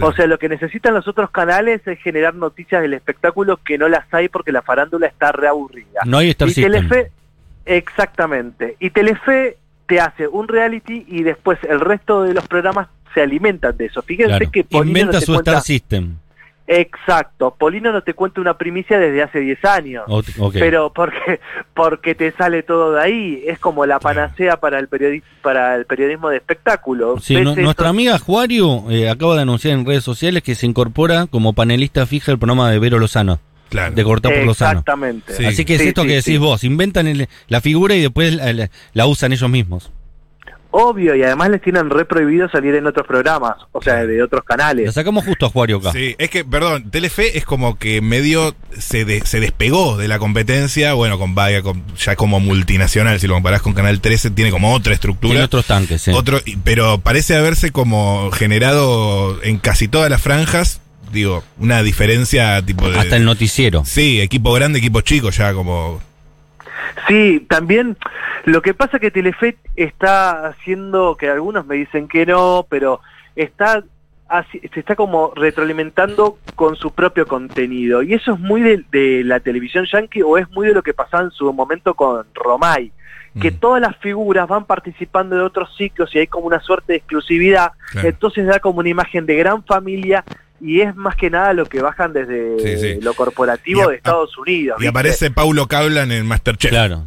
O 0.01 0.13
sea, 0.13 0.27
lo 0.27 0.37
que 0.37 0.49
necesitan 0.49 0.93
los 0.93 1.07
otros 1.07 1.31
canales 1.31 1.85
es 1.85 1.99
generar 1.99 2.35
noticias 2.35 2.83
del 2.83 2.93
espectáculo 2.93 3.57
que 3.57 3.79
no 3.79 3.89
las 3.89 4.05
hay 4.13 4.29
porque 4.29 4.51
la 4.51 4.61
farándula 4.61 5.07
está 5.07 5.31
reaburrida. 5.31 6.01
No 6.05 6.19
hay 6.19 6.29
Star 6.29 6.47
y 6.47 6.53
System. 6.53 6.71
Telefe, 6.71 7.11
exactamente. 7.65 8.77
Y 8.79 8.91
Telefe 8.91 9.57
te 9.91 9.99
hace 9.99 10.25
un 10.25 10.47
reality 10.47 11.03
y 11.05 11.23
después 11.23 11.59
el 11.69 11.81
resto 11.81 12.23
de 12.23 12.33
los 12.33 12.47
programas 12.47 12.87
se 13.13 13.21
alimentan 13.21 13.75
de 13.75 13.87
eso. 13.87 14.01
Fíjense 14.01 14.29
Claro. 14.37 14.49
que 14.51 14.63
Polino 14.63 14.87
Inventa 14.99 15.19
no 15.19 15.25
su 15.25 15.33
cuenta- 15.33 15.51
Star 15.51 15.63
System. 15.63 16.15
Exacto. 16.65 17.53
Polino 17.59 17.91
no 17.91 18.01
te 18.01 18.13
cuenta 18.13 18.39
una 18.39 18.57
primicia 18.57 18.97
desde 18.97 19.21
hace 19.21 19.39
10 19.41 19.65
años. 19.65 20.05
Pero 20.53 20.93
porque 20.93 21.41
porque 21.73 22.15
te 22.15 22.31
sale 22.31 22.63
todo 22.63 22.93
de 22.93 23.01
ahí, 23.01 23.43
es 23.45 23.59
como 23.59 23.85
la 23.85 23.99
panacea 23.99 24.57
para 24.61 24.79
el 24.79 24.87
periodismo 24.87 25.27
para 25.41 25.75
el 25.75 25.85
periodismo 25.85 26.29
de 26.29 26.37
espectáculo. 26.37 27.19
Sí, 27.19 27.35
nuestra 27.41 27.89
amiga 27.89 28.17
Juario 28.17 28.89
eh, 28.89 29.09
acaba 29.09 29.35
de 29.35 29.41
anunciar 29.41 29.77
en 29.77 29.85
redes 29.85 30.05
sociales 30.05 30.41
que 30.43 30.55
se 30.55 30.65
incorpora 30.65 31.27
como 31.27 31.51
panelista 31.51 32.05
fija 32.05 32.31
el 32.31 32.39
programa 32.39 32.71
de 32.71 32.79
Vero 32.79 32.97
Lozano, 32.99 33.39
Claro. 33.71 33.95
de 33.95 34.03
Cortar 34.03 34.33
por 34.35 34.43
Lozano. 34.45 34.71
Exactamente. 34.81 35.33
Sí. 35.35 35.45
Así 35.45 35.65
que 35.65 35.75
es 35.75 35.81
Sí, 35.81 35.87
esto 35.87 36.01
sí, 36.03 36.07
que 36.09 36.13
decís 36.15 36.25
sí. 36.33 36.37
vos, 36.37 36.63
inventan 36.63 37.07
el- 37.07 37.27
la 37.47 37.61
figura 37.61 37.95
y 37.95 38.01
después 38.01 38.33
la, 38.35 38.53
la- 38.53 38.69
la 38.93 39.05
usan 39.07 39.33
ellos 39.33 39.49
mismos. 39.49 39.91
Obvio, 40.73 41.15
y 41.15 41.23
además 41.23 41.49
les 41.49 41.61
tienen 41.61 41.89
re 41.89 42.05
prohibido 42.05 42.49
salir 42.49 42.75
en 42.75 42.87
otros 42.87 43.05
programas, 43.05 43.55
o 43.73 43.81
sea, 43.81 44.05
de 44.05 44.23
otros 44.23 44.45
canales. 44.45 44.93
sacamos 44.93 45.25
justo 45.25 45.45
a 45.45 45.49
Juario 45.49 45.79
acá. 45.79 45.91
Sí, 45.91 46.15
es 46.17 46.29
que, 46.29 46.45
perdón, 46.45 46.89
Telefe 46.91 47.37
es 47.37 47.43
como 47.43 47.77
que 47.77 47.99
medio 47.99 48.55
se, 48.77 49.03
de- 49.03 49.19
se 49.25 49.41
despegó 49.41 49.97
de 49.97 50.07
la 50.07 50.17
competencia, 50.17 50.93
bueno, 50.93 51.19
con 51.19 51.35
Vaya, 51.35 51.61
con- 51.61 51.83
ya 51.97 52.15
como 52.15 52.39
multinacional, 52.39 53.19
si 53.19 53.27
lo 53.27 53.33
comparás 53.33 53.61
con 53.61 53.73
Canal 53.73 53.99
13, 53.99 54.31
tiene 54.31 54.49
como 54.49 54.69
otra 54.71 54.83
Tiene 54.83 54.93
estructura. 54.95 55.43
otros 55.43 55.65
tanques, 55.65 56.01
sí. 56.03 56.11
Otro, 56.13 56.39
pero 56.63 56.99
parece 56.99 57.35
haberse 57.35 57.71
como 57.71 58.31
generado 58.31 59.43
en 59.43 59.57
casi 59.57 59.89
todas 59.89 60.09
las 60.09 60.21
franjas, 60.21 60.79
digo, 61.11 61.43
una 61.59 61.83
diferencia 61.83 62.61
tipo 62.65 62.89
de... 62.89 62.99
Hasta 62.99 63.17
el 63.17 63.25
noticiero. 63.25 63.83
Sí, 63.85 64.21
equipo 64.21 64.53
grande, 64.53 64.79
equipo 64.79 65.01
chico, 65.01 65.29
ya 65.29 65.53
como... 65.53 66.01
Sí, 67.07 67.45
también 67.49 67.97
lo 68.45 68.61
que 68.61 68.73
pasa 68.73 68.99
que 68.99 69.11
Telefe 69.11 69.57
está 69.75 70.47
haciendo, 70.47 71.15
que 71.17 71.29
algunos 71.29 71.65
me 71.65 71.75
dicen 71.75 72.07
que 72.07 72.25
no, 72.25 72.65
pero 72.69 73.01
está 73.35 73.83
se 74.51 74.79
está 74.79 74.95
como 74.95 75.33
retroalimentando 75.35 76.37
con 76.55 76.75
su 76.77 76.91
propio 76.91 77.27
contenido. 77.27 78.01
Y 78.01 78.13
eso 78.13 78.33
es 78.33 78.39
muy 78.39 78.61
de, 78.61 78.83
de 78.91 79.23
la 79.25 79.41
televisión 79.41 79.85
yankee 79.91 80.21
o 80.21 80.37
es 80.37 80.49
muy 80.51 80.67
de 80.67 80.73
lo 80.73 80.83
que 80.83 80.93
pasaba 80.93 81.23
en 81.23 81.31
su 81.31 81.51
momento 81.51 81.93
con 81.93 82.25
Romay. 82.33 82.91
Que 83.39 83.51
Mm. 83.51 83.59
todas 83.59 83.81
las 83.81 83.95
figuras 83.97 84.47
van 84.47 84.65
participando 84.65 85.35
de 85.35 85.41
otros 85.41 85.75
ciclos 85.77 86.13
y 86.13 86.19
hay 86.19 86.27
como 86.27 86.47
una 86.47 86.59
suerte 86.59 86.93
de 86.93 86.97
exclusividad. 86.97 87.71
Claro. 87.91 88.07
Entonces 88.09 88.45
da 88.45 88.59
como 88.59 88.79
una 88.79 88.89
imagen 88.89 89.25
de 89.25 89.35
gran 89.35 89.63
familia 89.63 90.23
y 90.61 90.81
es 90.81 90.95
más 90.95 91.15
que 91.15 91.29
nada 91.29 91.53
lo 91.53 91.65
que 91.65 91.81
bajan 91.81 92.13
desde 92.13 92.59
Sí, 92.59 92.77
sí. 92.95 93.01
lo 93.01 93.13
corporativo 93.13 93.83
a- 93.83 93.87
de 93.87 93.95
Estados 93.95 94.37
Unidos. 94.37 94.77
Y 94.79 94.83
¿viste? 94.83 94.89
aparece 94.89 95.31
Paulo 95.31 95.67
Cablan 95.67 96.11
en 96.11 96.25
Masterchef. 96.27 96.69
Claro. 96.71 97.03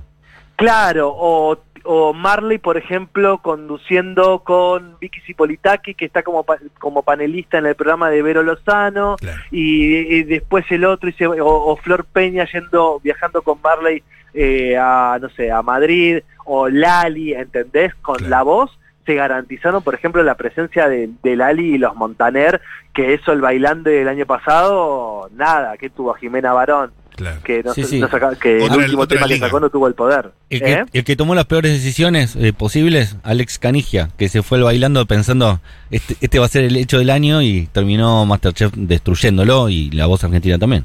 Claro, 0.56 1.12
o, 1.16 1.58
o 1.84 2.12
Marley, 2.14 2.58
por 2.58 2.76
ejemplo, 2.76 3.38
conduciendo 3.38 4.40
con 4.44 4.96
Vicky 5.00 5.20
Cipolitaki, 5.22 5.94
que 5.94 6.04
está 6.04 6.22
como, 6.22 6.44
pa- 6.44 6.58
como 6.78 7.02
panelista 7.02 7.58
en 7.58 7.66
el 7.66 7.74
programa 7.74 8.08
de 8.10 8.22
Vero 8.22 8.42
Lozano, 8.42 9.16
Claro. 9.18 9.40
y, 9.50 9.96
y 9.96 10.22
después 10.22 10.64
el 10.70 10.84
otro, 10.84 11.08
y 11.08 11.12
se- 11.14 11.26
o, 11.26 11.36
o 11.46 11.76
Flor 11.76 12.04
Peña 12.04 12.46
yendo, 12.52 13.00
viajando 13.02 13.42
con 13.42 13.60
Marley 13.62 14.02
eh, 14.32 14.76
a, 14.76 15.18
no 15.20 15.28
sé, 15.30 15.50
a 15.50 15.62
Madrid, 15.62 16.18
o 16.44 16.68
Lali, 16.68 17.34
¿entendés? 17.34 17.94
Con 17.96 18.16
Claro. 18.16 18.30
la 18.30 18.42
voz 18.42 18.78
se 19.06 19.14
garantizaron, 19.14 19.82
por 19.82 19.94
ejemplo, 19.94 20.22
la 20.22 20.34
presencia 20.36 20.88
de, 20.88 21.10
de 21.22 21.36
Lali 21.36 21.74
y 21.74 21.78
los 21.78 21.94
Montaner, 21.94 22.60
que 22.94 23.14
eso 23.14 23.32
el 23.32 23.40
bailando 23.40 23.90
del 23.90 24.08
año 24.08 24.26
pasado, 24.26 25.28
nada, 25.34 25.76
que 25.76 25.90
tuvo 25.90 26.14
a 26.14 26.18
Jimena 26.18 26.52
Barón, 26.52 26.90
Claro. 27.16 27.40
que, 27.44 27.62
no, 27.62 27.72
Sí, 27.74 27.82
se- 27.84 27.88
sí. 27.90 28.00
no 28.00 28.08
saca- 28.08 28.34
que 28.36 28.56
Otra- 28.62 28.74
el 28.74 28.80
último 28.82 29.06
tema 29.06 29.28
que 29.28 29.34
liga. 29.34 29.46
sacó 29.46 29.60
no 29.60 29.70
tuvo 29.70 29.86
el 29.86 29.94
poder. 29.94 30.32
El 30.50 30.60
que, 30.62 30.72
¿Eh? 30.72 30.84
el 30.92 31.04
que 31.04 31.14
tomó 31.14 31.34
las 31.36 31.44
peores 31.44 31.70
decisiones 31.72 32.34
eh, 32.34 32.52
posibles, 32.52 33.16
Alex 33.22 33.58
Canigia, 33.60 34.08
que 34.18 34.28
se 34.28 34.42
fue 34.42 34.60
bailando 34.60 35.06
pensando, 35.06 35.60
este, 35.92 36.16
este 36.20 36.38
va 36.40 36.46
a 36.46 36.48
ser 36.48 36.64
el 36.64 36.76
hecho 36.76 36.98
del 36.98 37.10
año 37.10 37.40
y 37.40 37.68
terminó 37.72 38.26
Masterchef 38.26 38.72
destruyéndolo 38.74 39.68
y 39.68 39.90
la 39.92 40.06
voz 40.06 40.24
argentina 40.24 40.58
también. 40.58 40.84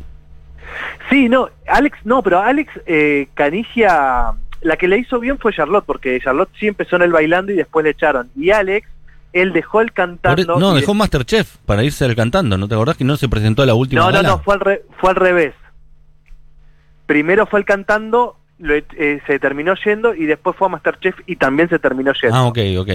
Sí, 1.10 1.28
no, 1.30 1.50
Alex, 1.68 1.98
no, 2.04 2.22
pero 2.22 2.40
Alex 2.40 2.72
eh, 2.86 3.28
Canigia, 3.34 4.34
la 4.62 4.76
que 4.78 4.88
le 4.88 4.98
hizo 4.98 5.20
bien 5.20 5.38
fue 5.40 5.54
Charlotte, 5.54 5.86
porque 5.86 6.20
Charlotte 6.22 6.50
sí 6.60 6.68
empezó 6.68 6.96
en 6.98 7.04
el 7.04 7.12
bailando 7.12 7.52
y 7.52 7.56
después 7.56 7.84
le 7.84 7.92
echaron. 7.92 8.30
Y 8.36 8.52
Alex, 8.52 8.88
él 9.34 9.54
dejó 9.54 9.82
el 9.82 9.92
cantando. 9.94 10.60
no, 10.60 10.76
y 10.78 10.82
dejó 10.82 10.94
Masterchef 10.94 11.58
para 11.66 11.84
irse 11.84 12.04
al 12.06 12.16
cantando, 12.16 12.58
¿no 12.58 12.68
te 12.68 12.74
acordás 12.76 12.98
que 12.98 13.04
no 13.04 13.16
se 13.18 13.30
presentó 13.30 13.62
a 13.62 13.66
la 13.66 13.76
última 13.76 14.02
No, 14.02 14.08
no, 14.10 14.14
gala? 14.18 14.30
no, 14.30 14.40
fue 14.40 14.54
al, 14.56 14.60
re- 14.60 14.84
fue 15.00 15.10
al 15.12 15.16
revés. 15.16 15.54
Primero 17.06 17.46
fue 17.48 17.60
el 17.60 17.66
cantando, 17.66 18.38
lo- 18.60 18.76
eh, 18.76 19.22
se 19.26 19.40
terminó 19.40 19.74
yendo 19.84 20.14
y 20.14 20.26
después 20.26 20.56
fue 20.56 20.68
a 20.68 20.72
Masterchef 20.72 21.16
y 21.26 21.36
también 21.38 21.70
se 21.70 21.80
terminó 21.80 22.12
yendo. 22.14 22.36
Ah, 22.36 22.46
ok, 22.46 22.60
ok. 22.80 22.90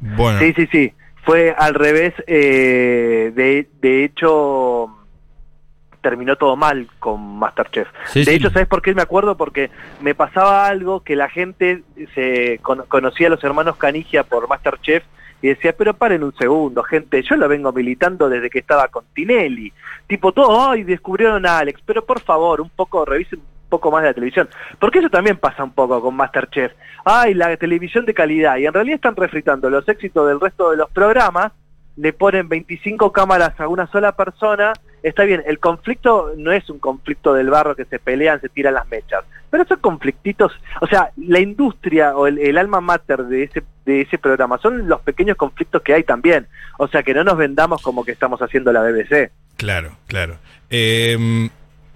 Bueno, 0.00 0.38
Sí, 0.40 0.52
sí, 0.54 0.68
sí. 0.70 0.92
Fue 1.24 1.54
al 1.56 1.74
revés. 1.74 2.12
eh, 2.26 3.32
de, 3.34 3.68
de 3.80 4.04
hecho, 4.04 4.88
terminó 6.10 6.36
todo 6.36 6.54
mal 6.54 6.86
con 7.00 7.38
Masterchef. 7.40 7.88
Sí, 8.06 8.20
de 8.20 8.26
sí. 8.26 8.30
hecho, 8.36 8.50
¿sabes 8.50 8.68
por 8.68 8.80
qué 8.80 8.94
me 8.94 9.02
acuerdo? 9.02 9.36
Porque 9.36 9.70
me 10.00 10.14
pasaba 10.14 10.68
algo 10.68 11.00
que 11.00 11.16
la 11.16 11.28
gente 11.28 11.82
se 12.14 12.60
con- 12.62 12.84
conocía 12.86 13.26
a 13.26 13.30
los 13.30 13.42
hermanos 13.42 13.76
Canigia 13.76 14.22
por 14.22 14.48
Masterchef 14.48 15.02
y 15.42 15.48
decía, 15.48 15.74
pero 15.76 15.94
paren 15.94 16.22
un 16.22 16.32
segundo, 16.36 16.84
gente, 16.84 17.20
yo 17.24 17.34
lo 17.34 17.48
vengo 17.48 17.72
militando 17.72 18.28
desde 18.28 18.50
que 18.50 18.60
estaba 18.60 18.86
con 18.86 19.04
Tinelli. 19.14 19.72
Tipo, 20.06 20.30
todo, 20.30 20.70
ay, 20.70 20.84
descubrieron 20.84 21.44
a 21.44 21.58
Alex, 21.58 21.80
pero 21.84 22.04
por 22.06 22.20
favor, 22.20 22.60
un 22.60 22.70
poco, 22.70 23.04
revisen 23.04 23.40
un 23.40 23.68
poco 23.68 23.90
más 23.90 24.02
de 24.02 24.08
la 24.10 24.14
televisión. 24.14 24.48
Porque 24.78 25.00
eso 25.00 25.10
también 25.10 25.38
pasa 25.38 25.64
un 25.64 25.72
poco 25.72 26.00
con 26.00 26.14
Masterchef. 26.14 26.72
Ay, 27.04 27.34
la 27.34 27.56
televisión 27.56 28.06
de 28.06 28.14
calidad. 28.14 28.58
Y 28.58 28.66
en 28.66 28.72
realidad 28.72 28.94
están 28.94 29.16
refritando 29.16 29.68
los 29.70 29.88
éxitos 29.88 30.28
del 30.28 30.38
resto 30.40 30.70
de 30.70 30.76
los 30.76 30.88
programas, 30.90 31.50
le 31.96 32.12
ponen 32.12 32.48
25 32.48 33.10
cámaras 33.10 33.58
a 33.58 33.66
una 33.66 33.88
sola 33.88 34.12
persona. 34.12 34.72
Está 35.02 35.24
bien, 35.24 35.42
el 35.46 35.58
conflicto 35.58 36.32
no 36.36 36.52
es 36.52 36.68
un 36.68 36.78
conflicto 36.78 37.32
del 37.32 37.50
barro 37.50 37.76
que 37.76 37.84
se 37.84 37.98
pelean, 37.98 38.40
se 38.40 38.48
tiran 38.48 38.74
las 38.74 38.88
mechas. 38.88 39.24
Pero 39.50 39.62
esos 39.62 39.78
conflictitos, 39.78 40.52
o 40.80 40.86
sea, 40.86 41.10
la 41.16 41.38
industria 41.38 42.16
o 42.16 42.26
el, 42.26 42.58
alma 42.58 42.80
mater 42.80 43.24
de 43.24 43.44
ese, 43.44 43.62
de 43.84 44.02
ese 44.02 44.18
programa 44.18 44.58
son 44.58 44.88
los 44.88 45.00
pequeños 45.02 45.36
conflictos 45.36 45.82
que 45.82 45.94
hay 45.94 46.02
también. 46.02 46.48
O 46.78 46.88
sea, 46.88 47.02
que 47.02 47.14
no 47.14 47.24
nos 47.24 47.36
vendamos 47.36 47.82
como 47.82 48.04
que 48.04 48.12
estamos 48.12 48.40
haciendo 48.42 48.72
la 48.72 48.82
BBC. 48.82 49.30
claro, 49.56 49.96
claro. 50.08 50.38
Eh, 50.70 51.48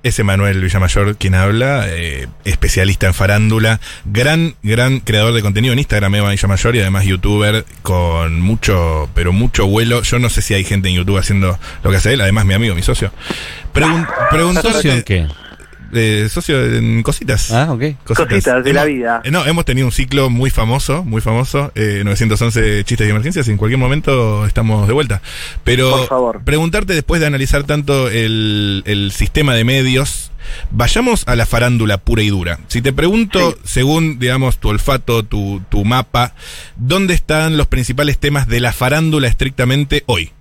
es 0.03 0.19
Emanuel 0.19 0.61
Villamayor 0.63 1.17
quien 1.17 1.35
habla, 1.35 1.85
eh, 1.89 2.27
especialista 2.45 3.07
en 3.07 3.15
farándula, 3.15 3.81
gran, 4.05 4.55
gran 4.63 5.01
creador 5.01 5.33
de 5.35 5.43
contenido 5.43 5.73
en 5.73 5.79
Instagram, 5.79 6.15
Eva 6.15 6.31
Villamayor, 6.31 6.77
y 6.77 6.81
además 6.81 7.05
youtuber 7.05 7.65
con 7.83 8.41
mucho, 8.41 9.09
pero 9.15 9.33
mucho 9.33 9.67
vuelo. 9.67 10.03
Yo 10.03 10.19
no 10.19 10.31
sé 10.31 10.43
si 10.43 10.55
hay 10.55 10.65
gente 10.65 10.89
en 10.89 10.95
YouTube 10.97 11.19
haciendo 11.19 11.59
lo 11.83 11.91
que 11.91 11.97
hace 11.99 12.13
él, 12.15 12.21
además 12.21 12.47
mi 12.47 12.55
amigo, 12.55 12.75
mi 12.75 12.83
socio. 12.83 13.13
Pregun 13.73 14.07
preguntarte- 14.31 14.73
¿Socio 14.73 14.93
en 14.93 15.03
qué? 15.03 15.27
Eh, 15.93 16.29
socio 16.31 16.65
en 16.65 17.03
cositas. 17.03 17.51
Ah, 17.53 17.73
ok. 17.73 17.83
Cositas 18.05 18.65
de 18.65 18.73
la 18.73 18.85
vida. 18.85 19.21
eh, 19.25 19.31
No, 19.31 19.45
hemos 19.47 19.65
tenido 19.65 19.87
un 19.87 19.93
ciclo 19.93 20.31
muy 20.31 20.51
famoso, 20.51 21.05
muy 21.05 21.21
famoso, 21.21 21.73
eh, 21.75 22.03
911 22.05 22.85
chistes 22.85 23.07
de 23.07 23.11
emergencias, 23.11 23.49
y 23.49 23.51
en 23.51 23.57
cualquier 23.57 23.79
momento 23.79 24.47
estamos 24.47 24.87
de 24.87 24.93
vuelta. 24.95 25.23
Pero 25.65 25.91
Por 25.91 26.07
favor. 26.09 26.41
preguntarte 26.45 26.95
después 26.95 27.21
de 27.21 27.27
analizar 27.27 27.65
tanto 27.65 28.09
el, 28.09 28.83
el 28.87 29.13
sistema 29.13 29.55
de 29.55 29.65
medios, 29.65 30.31
vayamos 30.71 31.25
a 31.27 31.37
la 31.37 31.47
farándula 31.47 31.99
pura 31.99 32.23
y 32.23 32.29
dura. 32.31 32.59
Si 32.69 32.83
te 32.83 32.93
pregunto, 32.93 33.53
Sí. 33.53 33.57
según, 33.65 34.19
digamos, 34.19 34.59
tu 34.59 34.69
olfato, 34.69 35.23
tu, 35.25 35.63
tu 35.69 35.85
mapa, 35.85 36.35
¿dónde 36.77 37.15
están 37.15 37.57
los 37.57 37.67
principales 37.67 38.19
temas 38.19 38.49
de 38.49 38.61
la 38.61 38.73
farándula 38.73 39.29
estrictamente 39.29 40.03
hoy? 40.07 40.33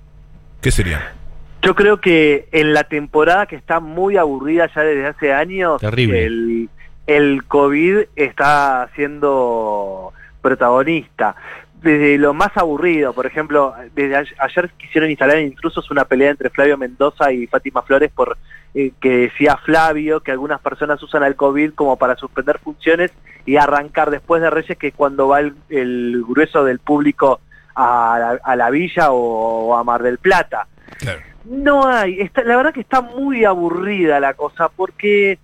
¿Qué 0.62 0.72
sería? 0.72 1.14
Yo 1.62 1.76
creo 1.76 2.00
que 2.00 2.48
en 2.52 2.74
la 2.74 2.86
temporada 2.86 3.46
que 3.46 3.56
está 3.56 3.80
muy 3.80 4.18
aburrida 4.18 4.70
ya 4.74 4.82
desde 4.82 5.08
hace 5.08 5.34
años, 5.34 5.82
Terrible. 5.82 6.26
El, 6.26 6.70
el 7.06 7.44
COVID 7.46 8.02
está 8.16 8.90
siendo 8.96 10.14
protagonista. 10.42 11.36
Desde 11.82 12.18
lo 12.18 12.34
más 12.34 12.56
aburrido, 12.56 13.14
por 13.14 13.26
ejemplo, 13.26 13.74
desde 13.96 14.28
ayer 14.38 14.70
quisieron 14.78 15.10
instalar 15.10 15.38
en 15.38 15.48
Intrusos 15.48 15.90
una 15.92 16.06
pelea 16.06 16.30
entre 16.30 16.50
Flavio 16.50 16.78
Mendoza 16.78 17.32
y 17.32 17.48
Fátima 17.48 17.82
Flores 17.82 18.12
por 18.12 18.38
eh, 18.74 18.92
que 19.02 19.10
decía 19.10 19.58
Flavio 19.58 20.20
que 20.20 20.32
algunas 20.32 20.60
personas 20.62 21.02
usan 21.02 21.24
al 21.24 21.36
COVID 21.36 21.74
como 21.74 21.98
para 21.98 22.16
suspender 22.16 22.60
funciones 22.60 23.12
y 23.46 23.56
arrancar 23.56 24.12
después 24.12 24.42
de 24.42 24.50
Reyes 24.50 24.78
que 24.78 24.92
cuando 24.92 25.30
va 25.30 25.40
el, 25.40 25.56
el 25.70 26.24
grueso 26.28 26.64
del 26.64 26.80
público 26.80 27.40
a 27.76 28.18
la, 28.20 28.40
a 28.44 28.56
la 28.56 28.70
villa 28.70 29.12
o 29.12 29.76
a 29.76 29.84
Mar 29.84 30.04
del 30.04 30.18
Plata. 30.20 30.68
Claro. 31.00 31.29
No 31.46 31.88
hay, 31.88 32.20
está, 32.22 32.44
la 32.44 32.58
verdad 32.58 32.74
que 32.74 32.82
está 32.82 33.02
muy 33.02 33.46
aburrida 33.46 34.20
la 34.20 34.34
cosa, 34.34 34.70
porque 34.70 35.40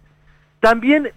también 0.60 1.12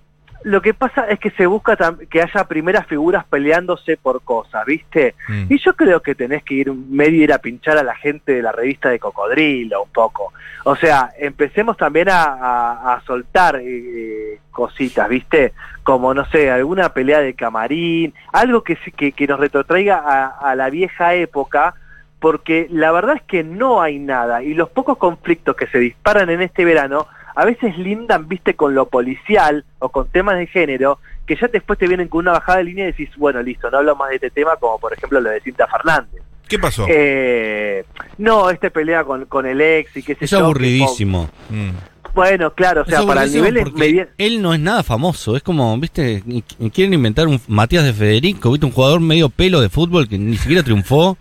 lo 0.44 0.62
que 0.62 0.73
pasa 0.73 1.02
es 1.08 1.18
que 1.18 1.30
se 1.32 1.47
busca 1.47 1.76
que 2.08 2.23
haya 2.23 2.44
primeras 2.44 2.87
figuras 2.87 3.25
peleándose 3.25 3.97
por 3.97 4.23
cosas, 4.23 4.64
¿viste? 4.66 5.16
Mm. 5.28 5.52
Y 5.52 5.58
yo 5.58 5.75
creo 5.75 6.00
que 6.00 6.14
tenés 6.14 6.44
que 6.44 6.54
ir 6.54 6.73
medio 6.73 7.25
ir 7.25 7.32
a 7.32 7.38
pinchar 7.38 7.76
a 7.76 7.82
la 7.82 7.97
gente 7.97 8.35
de 8.35 8.42
la 8.42 8.52
revista 8.52 8.88
de 8.88 9.00
Cocodrilo 9.00 9.82
un 9.82 9.90
poco. 9.90 10.32
O 10.64 10.76
sea, 10.76 11.11
empecemos 11.18 11.76
también 11.76 12.08
a, 12.08 12.23
a- 12.23 12.94
a 12.94 13.00
soltar 13.02 13.58
eh, 13.61 14.38
cositas, 14.52 15.08
¿viste? 15.08 15.54
Como, 15.82 16.14
no 16.14 16.25
sé, 16.26 16.50
alguna 16.52 16.90
pelea 16.92 17.18
de 17.20 17.35
camarín, 17.35 18.14
algo 18.32 18.62
que, 18.62 18.76
que, 18.97 19.11
que 19.12 19.26
nos 19.26 19.40
retrotraiga 19.40 19.97
a, 20.06 20.26
a 20.50 20.54
la 20.54 20.70
vieja 20.70 21.14
época, 21.14 21.75
porque 22.20 22.66
la 22.70 22.90
verdad 22.92 23.16
es 23.16 23.22
que 23.22 23.44
no 23.44 23.80
hay 23.80 23.98
nada 23.98 24.42
y 24.42 24.54
los 24.54 24.68
pocos 24.70 24.98
conflictos 24.98 25.54
que 25.56 25.66
se 25.68 25.78
disparan 25.78 26.30
en 26.30 26.42
este 26.42 26.64
verano 26.64 27.06
a 27.34 27.44
veces 27.44 27.78
lindan, 27.78 28.26
viste, 28.26 28.54
con 28.54 28.75
lo 28.75 28.87
policial 28.88 29.64
o 29.78 29.90
con 29.90 30.08
temas 30.08 30.37
de 30.38 30.48
género, 30.48 30.98
que 31.25 31.37
ya 31.37 31.46
después 31.46 31.78
te 31.78 31.87
vienen 31.87 32.08
con 32.08 32.20
una 32.20 32.32
bajada 32.32 32.58
de 32.58 32.64
línea 32.64 32.84
y 32.84 32.92
decís, 32.92 33.10
bueno, 33.16 33.40
listo, 33.42 33.70
no 33.70 33.78
hablo 33.78 33.94
más 33.94 34.08
de 34.10 34.16
este 34.16 34.30
tema, 34.30 34.56
como 34.56 34.78
por 34.80 34.92
ejemplo 34.92 35.20
lo 35.20 35.30
de 35.30 35.40
Cinta 35.40 35.68
Fernández. 35.68 36.20
¿Qué 36.48 36.58
pasó? 36.58 36.87
Eh, 36.88 37.84
no, 38.16 38.50
este 38.50 38.70
pelea 38.70 39.04
con, 39.04 39.26
con 39.26 39.46
el 39.46 39.60
ex 39.60 39.96
y 39.98 40.02
qué 40.02 40.14
sé 40.16 40.25
Es 40.25 40.30
yo, 40.32 40.38
que 40.38 40.44
aburridísimo. 40.44 41.28
Mm. 41.50 41.70
Bueno, 42.14 42.52
claro, 42.54 42.82
o 42.82 42.84
sea, 42.87 43.02
para 43.02 43.22
el 43.25 43.28
aburridísimo 43.28 43.44
nivel 43.44 43.56
es 43.58 43.62
porque 43.64 43.78
media- 43.78 44.08
Él 44.18 44.42
no 44.42 44.52
es 44.54 44.58
nada 44.58 44.82
famoso, 44.82 45.37
es 45.37 45.42
como, 45.44 45.78
viste, 45.78 46.25
quieren 46.72 46.94
inventar 46.94 47.28
un 47.28 47.40
Matías 47.46 47.84
de 47.84 47.92
Federico, 47.92 48.50
viste, 48.50 48.66
un 48.66 48.72
jugador 48.72 48.98
medio 49.00 49.28
pelo 49.28 49.60
de 49.60 49.68
fútbol 49.68 50.08
que 50.08 50.18
ni 50.18 50.37
siquiera 50.37 50.64
triunfó. 50.64 51.16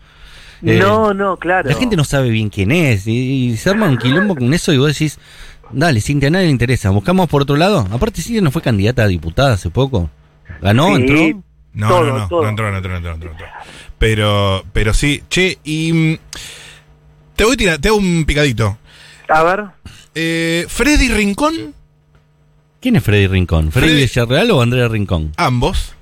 Eh, 0.63 0.79
No, 0.79 1.13
no, 1.13 1.37
claro. 1.37 1.69
La 1.69 1.75
gente 1.75 1.95
no 1.95 2.03
sabe 2.03 2.29
bien 2.29 2.49
quién 2.49 2.71
es 2.71 3.05
y, 3.07 3.45
y 3.51 3.57
se 3.57 3.69
arma 3.69 3.87
un 3.87 3.97
quilombo 3.97 4.35
con 4.35 4.53
eso 4.53 4.73
y 4.73 4.77
vos 4.77 4.87
decís, 4.87 5.19
dale, 5.71 6.01
Cintia, 6.01 6.27
a 6.27 6.31
nadie 6.31 6.45
le 6.45 6.51
interesa, 6.51 6.89
buscamos 6.89 7.27
por 7.29 7.41
otro 7.43 7.55
lado. 7.57 7.87
Aparte, 7.91 8.21
Cintia 8.21 8.41
no 8.41 8.51
fue 8.51 8.61
candidata 8.61 9.03
a 9.03 9.07
diputada 9.07 9.53
hace 9.53 9.69
poco. 9.69 10.09
¿Ganó? 10.61 10.95
Sí. 10.95 11.01
¿Entró? 11.01 11.43
No, 11.73 11.87
Todo, 11.89 12.05
no, 12.07 12.17
no, 12.17 12.27
todo. 12.27 12.41
no 12.43 12.49
entró, 12.49 12.71
no 12.71 12.77
entró, 12.77 12.91
no 12.91 12.97
entró, 12.97 13.13
no 13.29 13.31
entró. 13.33 13.47
Pero, 13.99 14.65
pero 14.73 14.93
sí, 14.95 15.21
che, 15.29 15.59
y 15.63 15.93
mm, 15.93 16.17
te 17.35 17.43
voy 17.43 17.53
a 17.53 17.57
tirar, 17.57 17.77
te 17.79 17.89
hago 17.89 17.97
un 17.97 18.25
picadito. 18.25 18.77
A 19.29 19.43
ver, 19.43 19.65
Eh, 20.15 20.65
Freddy 20.69 21.09
Rincón, 21.09 21.75
¿Quién 22.81 22.95
es 22.95 23.03
Freddy 23.03 23.27
Rincón? 23.27 23.71
¿Freddy 23.71 23.89
Freddy- 23.93 24.01
Villarreal 24.07 24.51
o 24.51 24.61
Andrea 24.61 24.87
Rincón? 24.87 25.31
ambos. 25.37 25.93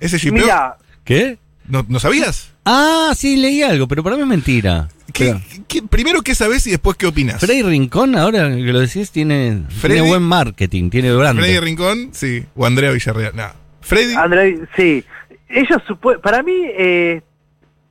Ese 0.00 0.18
shipeo, 0.18 0.42
mira, 0.44 0.76
¿Qué? 1.04 1.38
¿no, 1.66 1.84
¿no 1.88 1.98
sabías? 2.00 2.49
Ah, 2.64 3.12
sí, 3.16 3.36
leí 3.36 3.62
algo, 3.62 3.88
pero 3.88 4.02
para 4.02 4.16
mí 4.16 4.22
es 4.22 4.28
mentira. 4.28 4.88
¿Qué- 5.12 5.34
Pero- 5.48 5.64
qué- 5.66 5.82
primero, 5.82 6.22
¿qué 6.22 6.34
sabes 6.34 6.66
y 6.66 6.70
después 6.70 6.96
qué 6.96 7.06
opinas? 7.06 7.40
Freddy 7.40 7.62
Rincón, 7.62 8.16
ahora 8.16 8.48
que 8.48 8.72
lo 8.72 8.80
decís, 8.80 9.10
tiene, 9.10 9.62
Freddy- 9.68 9.94
tiene 9.94 10.08
buen 10.08 10.22
marketing, 10.22 10.90
tiene 10.90 11.12
brand. 11.12 11.38
Freddy 11.38 11.58
Rincón, 11.58 12.10
sí, 12.12 12.44
o 12.54 12.66
Andrea 12.66 12.90
Villarreal. 12.92 13.34
No. 13.34 13.46
Freddy, 13.80 14.14
André, 14.14 14.60
sí. 14.76 15.04
Ellos 15.48 15.82
supo- 15.88 16.20
para 16.20 16.42
mí 16.44 16.52
eh, 16.78 17.22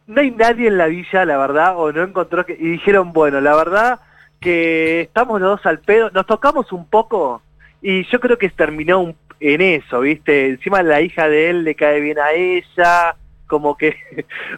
no 0.07 0.21
hay 0.21 0.31
nadie 0.31 0.67
en 0.67 0.77
la 0.77 0.87
villa, 0.87 1.25
la 1.25 1.37
verdad, 1.37 1.73
o 1.75 1.91
no 1.91 2.03
encontró 2.03 2.45
que 2.45 2.53
y 2.53 2.69
dijeron, 2.69 3.11
bueno, 3.11 3.41
la 3.41 3.55
verdad 3.55 3.99
que 4.39 5.01
estamos 5.01 5.41
los 5.41 5.57
dos 5.57 5.65
al 5.65 5.79
pedo, 5.79 6.09
nos 6.11 6.25
tocamos 6.25 6.71
un 6.71 6.87
poco 6.87 7.41
y 7.81 8.05
yo 8.09 8.19
creo 8.21 8.37
que 8.37 8.49
terminó 8.49 8.99
un- 9.01 9.15
en 9.41 9.59
eso, 9.61 9.99
¿viste? 10.01 10.47
Encima 10.51 10.83
la 10.83 11.01
hija 11.01 11.27
de 11.27 11.49
él 11.49 11.63
le 11.65 11.75
cae 11.75 11.99
bien 11.99 12.17
a 12.19 12.31
ella, 12.31 13.15
como 13.49 13.75
que 13.75 13.97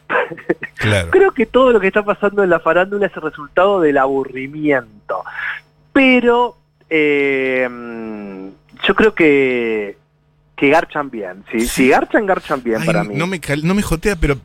claro. 0.75 1.09
creo 1.09 1.31
que 1.31 1.45
todo 1.47 1.71
lo 1.71 1.79
que 1.79 1.87
está 1.87 2.03
pasando 2.03 2.43
en 2.43 2.49
la 2.51 2.59
farándula 2.59 3.07
es 3.07 3.15
el 3.15 3.21
resultado 3.23 3.81
del 3.81 3.97
aburrimiento. 3.97 5.23
Pero 5.93 6.57
eh, 6.89 7.67
yo 8.87 8.95
creo 8.95 9.13
que, 9.15 9.97
que 10.55 10.69
garchan 10.69 11.09
bien. 11.09 11.43
Si, 11.51 11.61
Sí. 11.61 11.67
si 11.67 11.87
garchan, 11.89 12.25
garchan 12.25 12.61
bien 12.63 12.77
Ay, 12.81 12.85
para 12.85 13.03
mí. 13.03 13.15
No 13.15 13.27
me, 13.27 13.39
cal- 13.39 13.65
no 13.65 13.73
me 13.73 13.81
jotea, 13.81 14.15
pero. 14.15 14.37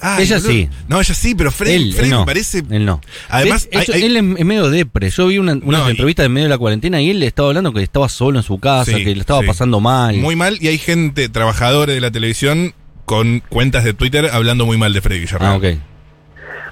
ay, 0.00 0.24
Ella 0.24 0.38
sí. 0.40 0.68
No, 0.88 1.00
ella 1.00 1.14
sí, 1.14 1.34
pero 1.34 1.50
Freddy, 1.50 1.74
él, 1.74 1.92
Freddy 1.94 2.04
él 2.08 2.10
no, 2.10 2.20
me 2.20 2.26
parece. 2.26 2.62
él 2.70 2.84
no. 2.84 3.00
Además, 3.28 3.68
hay- 3.72 3.84
hay- 3.94 4.02
él 4.04 4.16
es 4.16 4.44
medio 4.44 4.68
depre. 4.70 5.10
Yo 5.10 5.26
vi 5.28 5.38
una, 5.38 5.52
una 5.54 5.78
No, 5.78 5.88
y- 5.88 5.90
entrevista 5.92 6.24
en 6.24 6.32
medio 6.32 6.46
de 6.46 6.50
la 6.50 6.58
cuarentena 6.58 7.00
y 7.00 7.10
él 7.10 7.20
le 7.20 7.26
estaba 7.26 7.48
hablando 7.48 7.72
que 7.72 7.82
estaba 7.82 8.08
solo 8.08 8.38
en 8.38 8.42
su 8.44 8.58
casa, 8.58 8.92
Sí, 8.96 9.04
que 9.04 9.14
le 9.14 9.20
estaba 9.20 9.40
sí. 9.40 9.46
pasando 9.46 9.80
mal. 9.80 10.16
muy 10.16 10.36
mal 10.36 10.58
y 10.60 10.68
hay 10.68 10.78
gente, 10.78 11.28
trabajadores 11.28 11.94
de 11.94 12.00
la 12.00 12.10
televisión, 12.10 12.74
con 13.04 13.40
cuentas 13.48 13.84
de 13.84 13.94
Twitter 13.94 14.28
hablando 14.32 14.64
muy 14.66 14.78
mal 14.78 14.92
de 14.92 15.00
Freddy 15.00 15.20
Villarreal. 15.20 15.52
ah, 15.52 15.56
ok. 15.56 15.64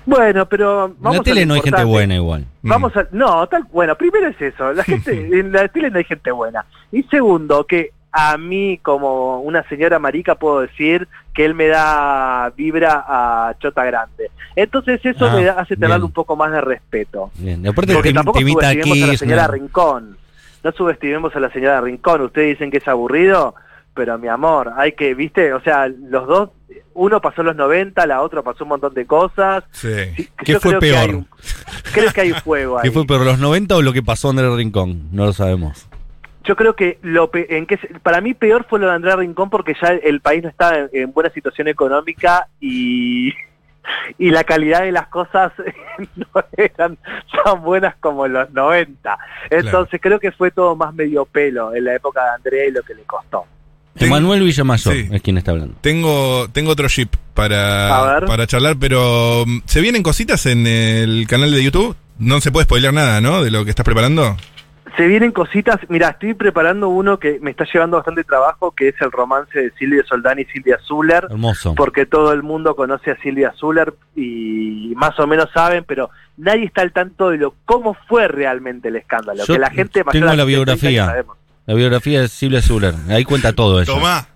Bueno, 0.07 0.47
pero 0.47 0.87
En 0.87 0.95
vamos 0.99 1.19
la 1.19 1.23
tele 1.23 1.43
a 1.43 1.47
no 1.47 1.55
hay 1.55 1.61
gente 1.61 1.85
buena 1.85 2.15
igual. 2.17 2.47
Vamos 2.63 2.97
a, 2.97 3.07
no, 3.13 3.47
tal, 3.49 3.65
bueno, 3.73 3.95
primero 3.97 4.29
es 4.29 4.41
eso, 4.41 4.73
la 4.73 4.83
gente, 4.85 5.13
en 5.13 5.53
la 5.53 5.69
tele 5.69 5.91
no 5.91 5.99
hay 5.99 6.05
gente 6.05 6.31
buena. 6.33 6.65
Y 6.91 7.03
segundo, 7.05 7.65
que 7.67 7.91
a 8.13 8.37
mí 8.39 8.79
como 8.83 9.41
una 9.41 9.63
señora 9.69 9.99
marica 9.99 10.35
puedo 10.35 10.61
decir 10.63 11.07
que 11.35 11.45
él 11.45 11.55
me 11.55 11.69
da 11.69 12.51
vibra 12.57 13.05
a 13.07 13.55
Chota 13.61 13.85
Grande. 13.85 14.31
Entonces 14.57 15.01
eso 15.05 15.27
Ah, 15.27 15.37
me 15.37 15.45
da- 15.45 15.61
hace 15.61 15.77
tener 15.77 16.03
un 16.03 16.11
poco 16.11 16.35
más 16.35 16.51
de 16.51 16.61
respeto. 16.61 17.31
Bien. 17.37 17.65
Aparte 17.69 17.93
Porque 17.95 18.09
te, 18.09 18.15
tampoco 18.15 18.39
te 18.41 18.45
subestimemos 18.45 19.03
a 19.03 19.07
la 19.13 19.17
señora. 19.19 19.47
Rincón. 19.47 20.17
No 20.65 20.73
subestimemos 20.73 21.37
a 21.37 21.41
la 21.41 21.51
señora 21.53 21.81
Rincón. 21.83 22.23
Ustedes 22.23 22.49
dicen 22.59 22.71
que 22.73 22.79
es 22.79 22.89
aburrido, 22.89 23.55
pero 23.95 24.19
mi 24.19 24.29
amor, 24.29 24.73
hay 24.77 24.93
que, 24.93 25.15
viste, 25.15 25.53
o 25.53 25.61
sea, 25.61 25.89
los 25.89 26.27
dos, 26.27 26.51
uno 26.95 27.21
pasó 27.21 27.43
los 27.43 27.57
90, 27.57 28.07
la 28.07 28.23
otra 28.23 28.43
pasó 28.43 28.65
un 28.65 28.69
montón 28.71 28.95
de 28.95 29.07
cosas. 29.07 29.65
Sí. 29.73 29.89
¿Qué 30.45 30.53
yo 30.53 30.61
fue 30.61 30.71
creo 30.73 30.81
que 30.81 30.87
peor? 30.87 30.99
hay 30.99 31.15
un- 31.15 31.29
creo 31.93 32.13
que 32.13 32.21
hay 32.21 32.33
fuego 32.33 32.79
ahí. 32.79 32.83
¿Qué 32.85 32.91
fue 32.93 33.07
por 33.07 33.21
los 33.25 33.39
90 33.39 33.77
o 33.77 33.83
lo 33.83 33.93
que 33.93 34.03
pasó 34.03 34.29
a 34.29 34.31
Andrés 34.31 34.55
Rincón? 34.55 35.09
No 35.13 35.27
lo 35.27 35.33
sabemos. 35.33 35.89
Yo 36.45 36.57
creo 36.57 36.75
que 36.75 36.99
lo 37.03 37.31
pe- 37.31 37.57
en 37.59 37.67
que 37.67 37.77
para 38.03 38.21
mí 38.23 38.33
peor 38.35 38.65
fue 38.69 38.79
lo 38.81 38.87
de 38.89 38.95
Andrea 38.95 39.17
Rincón 39.17 39.51
porque 39.51 39.75
ya 39.81 39.89
el 39.91 40.21
país 40.21 40.43
no 40.43 40.49
está 40.49 40.79
en, 40.79 40.89
en 40.93 41.13
buena 41.13 41.29
situación 41.31 41.69
económica 41.69 42.49
y, 42.61 43.33
y 44.19 44.31
la 44.31 44.43
calidad 44.45 44.81
de 44.83 44.91
las 44.91 45.09
cosas 45.09 45.53
no 46.17 46.27
eran 46.57 46.97
tan 47.45 47.63
buenas 47.63 47.95
como 47.97 48.25
en 48.27 48.33
los 48.33 48.51
90. 48.53 49.19
Entonces 49.51 50.01
creo 50.03 50.19
que 50.19 50.33
fue 50.33 50.51
todo 50.51 50.75
más 50.77 50.95
medio 50.95 51.27
pelo 51.27 51.75
en 51.75 51.85
la 51.85 51.95
época 51.95 52.25
de 52.25 52.31
Andrea 52.31 52.67
y 52.67 52.71
lo 52.73 52.83
que 52.83 52.95
le 52.95 53.03
costó. 53.03 53.45
Emanuel 53.97 54.43
Villamayor 54.43 54.95
Sí. 54.95 55.09
es 55.11 55.23
quien 55.23 55.37
está 55.39 55.51
hablando. 55.51 55.75
Tengo, 55.81 56.49
tengo 56.53 56.71
otro 56.71 56.89
ship 56.89 57.09
A 57.15 57.35
para, 57.35 58.21
para 58.27 58.47
charlar, 58.47 58.77
pero 58.79 59.45
mm, 59.47 59.61
¿se 59.65 59.81
vienen 59.81 60.03
cositas 60.03 60.47
en 60.47 60.67
el 60.67 61.27
canal 61.29 61.51
de 61.53 61.63
YouTube? 61.63 61.97
No 62.19 62.41
se 62.41 62.53
puede 62.53 62.65
spoilear 62.65 62.93
nada, 62.95 63.21
¿no? 63.21 63.43
De 63.43 63.51
lo 63.51 63.65
que 63.65 63.71
estás 63.71 63.85
preparando. 63.85 64.37
Se 64.97 65.07
vienen 65.07 65.31
cositas, 65.33 65.79
mira, 65.89 66.09
estoy 66.11 66.35
preparando 66.35 66.89
uno 66.89 67.19
que 67.19 67.39
me 67.41 67.53
está 67.53 67.65
llevando 67.73 67.97
bastante 67.97 68.25
trabajo, 68.25 68.73
que 68.73 68.89
es 68.89 68.95
el 69.01 69.11
romance 69.11 69.59
de 69.59 69.71
Silvia 69.79 70.03
Soldán 70.07 70.39
y 70.41 70.45
Silvia 70.47 70.79
Zuller. 70.87 71.27
Hermoso. 71.31 71.75
porque 71.75 72.05
todo 72.07 72.33
el 72.33 72.43
mundo 72.43 72.75
conoce 72.77 73.13
a 73.13 73.17
Silvia 73.23 73.53
Zuller 73.57 73.95
y 74.17 74.93
más 74.97 75.19
o 75.19 75.27
menos 75.27 75.49
saben, 75.55 75.85
pero 75.87 76.11
nadie 76.37 76.65
está 76.67 76.83
al 76.83 76.93
tanto 76.93 77.31
de 77.31 77.39
lo 77.39 77.55
cómo 77.65 77.97
fue 78.09 78.29
realmente 78.29 78.89
el 78.89 78.97
escándalo. 78.97 79.45
Yo 79.47 79.55
que 79.55 79.61
la 79.61 79.71
gente 79.71 80.03
tengo 80.11 80.27
la 80.27 80.33
70 80.33 80.45
biografía. 80.45 81.25
La 81.67 81.75
biografía 81.75 82.21
de 82.23 82.29
Silvia 82.29 82.63
Zuller. 82.63 82.95
Ahí 83.09 83.25
cuenta 83.25 83.53
todo 83.53 83.81
eso. 83.81 83.95
Tomá, 83.95 84.27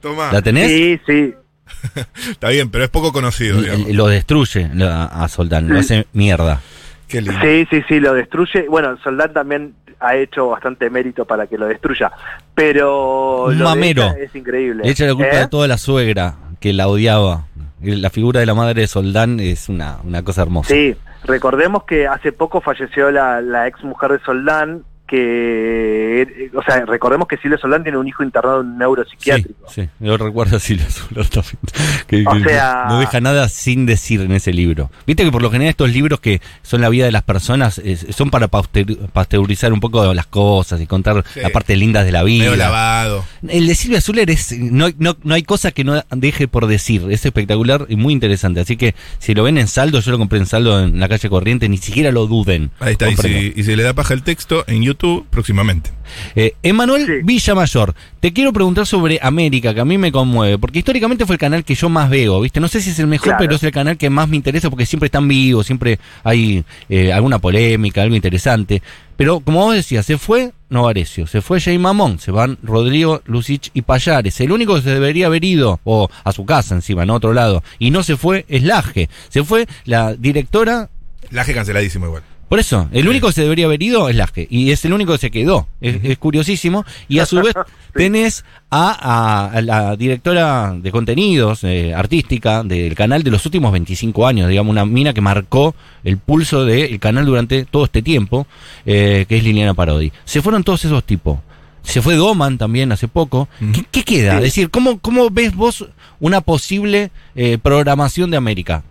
tomá. 0.00 0.32
¿La 0.32 0.42
tenés? 0.42 0.68
Sí, 0.70 1.00
sí. 1.06 1.34
Está 2.30 2.48
bien, 2.48 2.70
pero 2.70 2.84
es 2.84 2.90
poco 2.90 3.12
conocido, 3.12 3.60
digamos. 3.62 3.88
lo 3.90 4.06
destruye 4.08 4.68
a 4.82 5.28
Soldán, 5.28 5.68
lo 5.68 5.78
hace 5.78 6.06
mierda. 6.12 6.60
Qué 7.06 7.20
lindo. 7.22 7.40
Sí, 7.42 7.66
sí, 7.70 7.82
sí, 7.88 8.00
lo 8.00 8.14
destruye. 8.14 8.66
Bueno, 8.68 8.96
Soldán 9.02 9.32
también 9.32 9.74
ha 10.00 10.16
hecho 10.16 10.48
bastante 10.48 10.88
mérito 10.90 11.24
para 11.26 11.46
que 11.46 11.58
lo 11.58 11.66
destruya, 11.66 12.10
pero 12.54 13.44
Un 13.44 13.58
lo 13.58 13.64
mamero. 13.66 14.14
es 14.18 14.34
increíble. 14.34 14.82
Le 14.84 14.90
echa 14.90 15.04
la 15.06 15.14
culpa 15.14 15.32
¿Eh? 15.36 15.38
de 15.40 15.48
toda 15.48 15.68
la 15.68 15.78
suegra 15.78 16.36
que 16.58 16.72
la 16.72 16.88
odiaba. 16.88 17.46
La 17.82 18.10
figura 18.10 18.40
de 18.40 18.46
la 18.46 18.54
madre 18.54 18.82
de 18.82 18.86
Soldán 18.86 19.40
es 19.40 19.68
una, 19.68 19.98
una 20.04 20.22
cosa 20.22 20.42
hermosa. 20.42 20.74
Sí, 20.74 20.94
recordemos 21.24 21.84
que 21.84 22.06
hace 22.06 22.30
poco 22.32 22.60
falleció 22.60 23.10
la, 23.10 23.40
la 23.40 23.66
ex 23.68 23.82
mujer 23.84 24.12
de 24.12 24.20
Soldán, 24.24 24.82
que, 25.10 26.50
o 26.54 26.62
sea, 26.62 26.84
recordemos 26.86 27.26
que 27.28 27.36
Silvia 27.38 27.58
Soldán 27.58 27.82
tiene 27.82 27.98
un 27.98 28.06
hijo 28.06 28.22
internado 28.22 28.60
en 28.60 28.66
un 28.68 28.72
Sí, 28.74 28.78
neuropsiquiátrico. 28.78 29.70
sí, 29.70 29.88
yo 30.00 30.16
recuerdo 30.16 30.56
a 30.56 30.60
Silvia 30.60 30.88
Zuller 30.90 31.28
también. 31.28 31.56
Que, 32.06 32.24
O 32.26 32.32
que 32.32 32.44
sea- 32.44 32.86
no 32.88 32.98
deja 32.98 33.20
nada 33.20 33.48
sin 33.48 33.86
decir 33.86 34.20
en 34.20 34.32
ese 34.32 34.52
libro. 34.52 34.90
Viste 35.06 35.22
que 35.24 35.30
por 35.30 35.42
lo 35.42 35.50
general 35.50 35.70
estos 35.70 35.90
libros 35.92 36.18
que 36.18 36.40
son 36.62 36.80
la 36.80 36.88
vida 36.88 37.04
de 37.04 37.12
las 37.12 37.22
personas 37.22 37.78
es- 37.78 38.04
son 38.10 38.30
para 38.30 38.48
pasteurizar 38.48 39.72
un 39.72 39.78
poco 39.80 40.12
las 40.12 40.26
cosas 40.26 40.80
y 40.80 40.86
contar 40.86 41.24
Sí. 41.32 41.40
la 41.40 41.50
parte 41.50 41.76
lindas 41.76 42.04
de 42.04 42.12
la 42.12 42.24
Medio 42.24 42.52
vida. 42.52 42.56
lavado. 42.56 43.24
El 43.48 43.66
de 43.68 43.74
Silvia 43.76 44.00
Zuller 44.00 44.28
es 44.30 44.52
no, 44.58 44.88
no, 44.98 45.16
no 45.22 45.34
hay 45.34 45.42
cosa 45.44 45.70
que 45.70 45.84
no 45.84 46.02
deje 46.16 46.48
por 46.48 46.66
decir, 46.66 47.02
es 47.10 47.24
espectacular 47.24 47.86
y 47.88 47.96
muy 47.96 48.12
interesante. 48.12 48.60
Así 48.60 48.76
que 48.76 48.94
si 49.18 49.34
lo 49.34 49.44
ven 49.44 49.58
en 49.58 49.68
saldo, 49.68 50.00
yo 50.00 50.10
lo 50.10 50.18
compré 50.18 50.38
en 50.38 50.46
saldo 50.46 50.80
en 50.82 50.98
la 50.98 51.08
calle 51.08 51.28
Corriente, 51.28 51.68
ni 51.68 51.76
siquiera 51.78 52.10
lo 52.10 52.26
duden. 52.26 52.70
Ahí 52.80 52.92
está, 52.92 53.08
y 53.08 53.14
Cómprenlo. 53.14 53.38
si, 53.40 53.52
y 53.60 53.62
si 53.62 53.76
le 53.76 53.82
da 53.84 53.92
paja 53.94 54.14
el 54.14 54.22
texto 54.24 54.64
en 54.66 54.82
YouTube 54.82 54.99
próximamente. 55.30 55.90
Eh, 56.34 56.54
Emanuel 56.62 57.06
Sí. 57.06 57.12
Villamayor, 57.22 57.94
te 58.20 58.32
quiero 58.32 58.52
preguntar 58.52 58.86
sobre 58.86 59.18
América, 59.22 59.72
que 59.72 59.80
a 59.80 59.84
mí 59.84 59.96
me 59.96 60.10
conmueve, 60.10 60.58
porque 60.58 60.80
históricamente 60.80 61.24
fue 61.24 61.34
el 61.36 61.38
canal 61.40 61.64
que 61.64 61.74
yo 61.74 61.88
más 61.88 62.10
veo, 62.10 62.40
¿viste? 62.40 62.60
No 62.60 62.68
sé 62.68 62.80
si 62.80 62.90
es 62.90 62.98
el 62.98 63.06
mejor, 63.06 63.28
Claro. 63.28 63.38
pero 63.40 63.54
es 63.56 63.62
el 63.62 63.70
canal 63.72 63.96
que 63.96 64.10
más 64.10 64.28
me 64.28 64.36
interesa 64.36 64.68
porque 64.70 64.86
siempre 64.86 65.06
están 65.06 65.28
vivos, 65.28 65.66
siempre 65.66 65.98
hay 66.24 66.64
eh, 66.88 67.12
alguna 67.12 67.38
polémica, 67.38 68.02
algo 68.02 68.16
interesante. 68.16 68.82
Pero 69.16 69.40
como 69.40 69.60
vos 69.64 69.74
decías, 69.74 70.04
se 70.06 70.18
fue 70.18 70.52
Novarecio, 70.70 71.26
se 71.26 71.42
fue 71.42 71.60
Jay 71.60 71.78
Mamón, 71.78 72.18
se 72.18 72.30
van 72.30 72.58
Rodrigo, 72.62 73.22
Lucich 73.26 73.70
y 73.74 73.82
Payares. 73.82 74.40
El 74.40 74.50
único 74.52 74.74
que 74.74 74.82
se 74.82 74.90
debería 74.90 75.26
haber 75.26 75.44
ido, 75.44 75.78
o 75.84 76.08
a 76.24 76.32
su 76.32 76.44
casa 76.46 76.74
encima, 76.74 77.02
en 77.04 77.10
otro 77.10 77.32
lado, 77.32 77.62
y 77.78 77.90
no 77.90 78.02
se 78.02 78.16
fue 78.16 78.44
es 78.48 78.62
Laje. 78.62 79.08
Se 79.28 79.44
fue 79.44 79.66
la 79.84 80.14
directora 80.14 80.88
Laje 81.30 81.54
canceladísimo 81.54 82.06
igual. 82.06 82.22
Por 82.50 82.58
eso, 82.58 82.88
el 82.92 83.08
único 83.08 83.28
que 83.28 83.32
se 83.32 83.42
debería 83.42 83.66
haber 83.66 83.80
ido 83.82 84.08
es 84.08 84.16
Laje, 84.16 84.46
y 84.50 84.72
es 84.72 84.84
el 84.84 84.92
único 84.92 85.12
que 85.12 85.18
se 85.18 85.30
quedó. 85.30 85.68
Es, 85.80 86.00
es 86.02 86.18
curiosísimo. 86.18 86.84
Y 87.08 87.20
a 87.20 87.24
su 87.26 87.36
vez 87.40 87.54
tenés 87.94 88.44
a, 88.70 88.90
a- 88.90 89.46
a 89.56 89.62
la 89.62 89.96
directora 89.96 90.74
de 90.76 90.90
contenidos 90.90 91.62
eh, 91.64 91.94
artística 91.94 92.62
del 92.64 92.94
canal 92.96 93.22
de 93.22 93.30
los 93.30 93.46
últimos 93.46 93.70
25 93.70 94.26
años, 94.26 94.48
digamos, 94.48 94.70
una 94.72 94.84
mina 94.84 95.14
que 95.14 95.20
marcó 95.20 95.76
el 96.04 96.18
pulso 96.18 96.64
del 96.64 96.98
canal 96.98 97.24
durante 97.24 97.64
todo 97.66 97.84
este 97.84 98.02
tiempo, 98.02 98.46
eh, 98.84 99.26
que 99.28 99.36
es 99.36 99.44
Liliana 99.44 99.72
Parodi. 99.74 100.12
Se 100.24 100.42
fueron 100.42 100.64
todos 100.64 100.84
esos 100.84 101.04
tipos. 101.04 101.38
Se 101.82 102.02
fue 102.02 102.16
Doman 102.16 102.58
también 102.58 102.90
hace 102.92 103.06
poco. 103.08 103.48
¿Qué, 103.72 103.84
qué 103.90 104.02
queda? 104.02 104.34
Es 104.38 104.42
decir, 104.42 104.70
¿cómo, 104.70 104.98
¿cómo 104.98 105.30
ves 105.30 105.54
vos 105.54 105.86
una 106.18 106.40
posible 106.40 107.12
eh, 107.36 107.58
programación 107.62 108.30
de 108.30 108.36
América? 108.36 108.82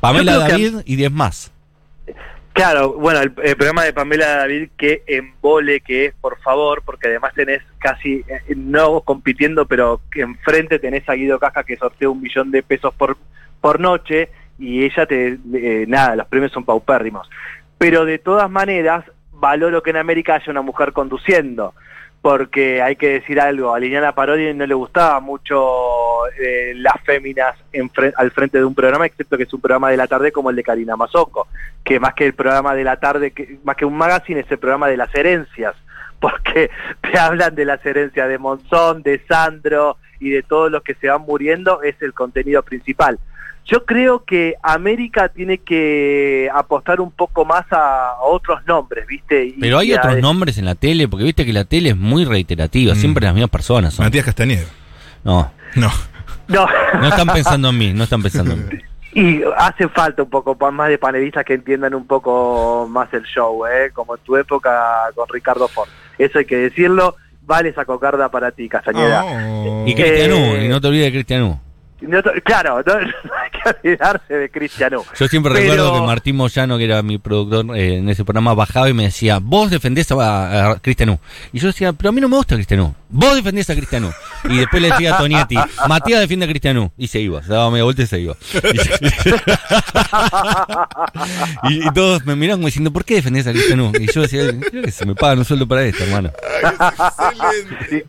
Pamela 0.00 0.34
que- 0.46 0.52
David 0.52 0.74
y 0.86 0.96
10 0.96 1.10
más. 1.12 1.50
Claro, 2.54 2.92
bueno, 2.92 3.18
el, 3.20 3.32
programa 3.32 3.82
de 3.82 3.92
Pamela 3.92 4.36
David, 4.36 4.70
que 4.76 5.02
embole 5.08 5.80
que 5.80 6.06
es, 6.06 6.14
por 6.14 6.38
favor, 6.38 6.82
porque 6.86 7.08
además 7.08 7.34
tenés 7.34 7.62
casi, 7.80 8.24
eh, 8.28 8.42
no 8.54 9.00
compitiendo, 9.00 9.66
pero 9.66 10.00
enfrente 10.14 10.78
tenés 10.78 11.06
a 11.08 11.14
Guido 11.14 11.40
Caja 11.40 11.64
que 11.64 11.76
sortea 11.76 12.08
un 12.08 12.22
millón 12.22 12.52
de 12.52 12.62
pesos 12.62 12.94
por, 12.94 13.16
por 13.60 13.80
noche 13.80 14.28
y 14.56 14.84
ella 14.84 15.04
te, 15.04 15.36
eh, 15.52 15.84
nada, 15.88 16.14
los 16.14 16.28
premios 16.28 16.52
son 16.52 16.64
paupérrimos. 16.64 17.28
Pero 17.76 18.04
de 18.04 18.18
todas 18.20 18.48
maneras, 18.48 19.04
valoro 19.32 19.82
que 19.82 19.90
en 19.90 19.96
América 19.96 20.36
haya 20.36 20.52
una 20.52 20.62
mujer 20.62 20.92
conduciendo, 20.92 21.74
porque 22.22 22.80
hay 22.82 22.94
que 22.94 23.14
decir 23.14 23.40
algo, 23.40 23.74
a 23.74 23.80
Liliana 23.80 24.14
Parodi 24.14 24.54
no 24.54 24.64
le 24.64 24.74
gustaba 24.74 25.18
mucho 25.18 26.13
eh, 26.40 26.72
las 26.76 26.94
féminas 27.04 27.56
en 27.72 27.90
fre- 27.90 28.12
al 28.16 28.30
frente 28.30 28.58
de 28.58 28.64
un 28.64 28.74
programa, 28.74 29.06
excepto 29.06 29.36
que 29.36 29.44
es 29.44 29.52
un 29.54 29.60
programa 29.60 29.90
de 29.90 29.96
la 29.96 30.06
tarde 30.06 30.32
como 30.32 30.50
el 30.50 30.56
de 30.56 30.62
Karina 30.62 30.96
Mazoco 30.96 31.48
que 31.82 32.00
más 32.00 32.14
que 32.14 32.24
el 32.26 32.32
programa 32.32 32.74
de 32.74 32.82
la 32.84 32.96
tarde, 32.96 33.32
que, 33.32 33.58
más 33.62 33.76
que 33.76 33.84
un 33.84 33.96
magazine, 33.96 34.40
es 34.40 34.50
el 34.50 34.58
programa 34.58 34.88
de 34.88 34.96
las 34.96 35.14
herencias, 35.14 35.74
porque 36.20 36.70
te 37.02 37.18
hablan 37.18 37.54
de 37.54 37.64
las 37.66 37.84
herencias 37.84 38.26
de 38.28 38.38
Monzón, 38.38 39.02
de 39.02 39.20
Sandro 39.28 39.98
y 40.18 40.30
de 40.30 40.42
todos 40.42 40.70
los 40.70 40.82
que 40.82 40.94
se 40.94 41.08
van 41.08 41.20
muriendo, 41.22 41.82
es 41.82 42.00
el 42.00 42.14
contenido 42.14 42.62
principal. 42.62 43.18
Yo 43.66 43.84
creo 43.86 44.24
que 44.24 44.54
América 44.62 45.28
tiene 45.30 45.56
que 45.58 46.50
apostar 46.54 47.00
un 47.00 47.10
poco 47.10 47.44
más 47.46 47.64
a, 47.70 48.10
a 48.10 48.20
otros 48.22 48.60
nombres, 48.66 49.06
¿viste? 49.06 49.44
Y- 49.46 49.52
Pero 49.60 49.78
hay 49.78 49.92
otros 49.94 50.14
de- 50.16 50.22
nombres 50.22 50.58
en 50.58 50.64
la 50.66 50.74
tele, 50.74 51.08
porque 51.08 51.24
viste 51.24 51.44
que 51.46 51.52
la 51.52 51.64
tele 51.64 51.90
es 51.90 51.96
muy 51.96 52.24
reiterativa, 52.24 52.92
Mm. 52.94 52.96
siempre 52.96 53.24
las 53.24 53.34
mismas 53.34 53.50
personas 53.50 53.94
son. 53.94 54.04
Matías 54.06 54.24
Castañeda. 54.24 54.66
No, 55.24 55.50
No. 55.76 55.90
No. 56.48 56.66
no 57.00 57.08
están 57.08 57.28
pensando 57.28 57.68
en 57.70 57.78
mí, 57.78 57.92
no 57.92 58.04
están 58.04 58.22
pensando 58.22 58.52
en 58.52 58.68
mí. 58.68 58.74
Y 59.16 59.42
hace 59.56 59.86
falta 59.88 60.24
un 60.24 60.28
poco 60.28 60.56
más 60.72 60.88
de 60.88 60.98
panelistas 60.98 61.44
que 61.44 61.54
entiendan 61.54 61.94
un 61.94 62.04
poco 62.04 62.88
más 62.90 63.14
el 63.14 63.22
show, 63.22 63.64
¿eh? 63.64 63.92
como 63.92 64.16
en 64.16 64.20
tu 64.24 64.36
época 64.36 64.72
con 65.14 65.28
Ricardo 65.28 65.68
Ford. 65.68 65.88
Eso 66.18 66.40
hay 66.40 66.44
que 66.44 66.56
decirlo. 66.56 67.14
Vale 67.42 67.68
esa 67.68 67.84
cocarda 67.84 68.28
para 68.28 68.50
ti, 68.50 68.68
Castañeda. 68.68 69.22
Oh. 69.24 69.84
Y 69.86 69.94
Cristianú, 69.94 70.34
Eh, 70.34 70.64
y 70.64 70.68
no 70.68 70.80
te 70.80 70.88
olvides 70.88 71.04
de 71.06 71.12
Cristianú. 71.12 71.60
No 72.08 72.22
claro, 72.44 72.82
no, 72.86 72.94
no 73.00 73.00
hay 73.00 73.50
que 73.50 73.68
olvidarse 73.88 74.34
de 74.34 74.50
Cristiano. 74.50 75.04
Yo 75.18 75.28
siempre 75.28 75.52
Pero- 75.52 75.70
recuerdo 75.72 75.94
que 75.94 76.00
Martín 76.06 76.36
Moyano, 76.36 76.78
que 76.78 76.84
era 76.84 77.02
mi 77.02 77.18
productor 77.18 77.76
eh, 77.76 77.96
en 77.98 78.08
ese 78.08 78.24
programa, 78.24 78.54
bajaba 78.54 78.88
y 78.88 78.92
me 78.94 79.04
decía, 79.04 79.38
vos 79.40 79.70
defendés 79.70 80.10
a, 80.12 80.70
a 80.72 80.76
Cristianú. 80.80 81.18
Y 81.52 81.58
yo 81.60 81.68
decía, 81.68 81.92
pero 81.92 82.10
a 82.10 82.12
mí 82.12 82.20
no 82.20 82.28
me 82.28 82.36
gusta 82.36 82.54
Cristianú. 82.54 82.94
Vos 83.08 83.34
defendés 83.36 83.68
a 83.70 83.74
Cristianú. 83.74 84.10
Y 84.44 84.58
después 84.58 84.82
le 84.82 84.90
decía 84.90 85.14
a 85.14 85.18
Tonietti, 85.18 85.56
Matías 85.88 86.20
defiende 86.20 86.46
a 86.46 86.48
Cristianú. 86.48 86.92
Y 86.98 87.06
se 87.08 87.20
iba, 87.20 87.42
se 87.42 87.52
daba 87.52 87.70
media 87.70 87.84
vuelta 87.84 88.02
y 88.02 88.06
se 88.06 88.20
iba. 88.20 88.34
Y, 88.72 88.78
se- 88.78 88.94
y- 91.70 91.86
y 91.88 91.90
todos 91.92 92.24
me 92.26 92.36
miraban 92.36 92.58
como 92.60 92.66
diciendo, 92.66 92.92
¿por 92.92 93.04
qué 93.04 93.14
defendés 93.16 93.46
a 93.46 93.52
Cristianú? 93.52 93.92
Y 93.98 94.10
yo 94.12 94.22
decía, 94.22 94.42
creo 94.70 94.82
que 94.82 94.90
se 94.90 95.06
me 95.06 95.14
pagan 95.14 95.38
un 95.38 95.44
sueldo 95.44 95.66
para 95.66 95.84
esto, 95.84 96.04
hermano. 96.04 96.30
Sí. 97.88 98.02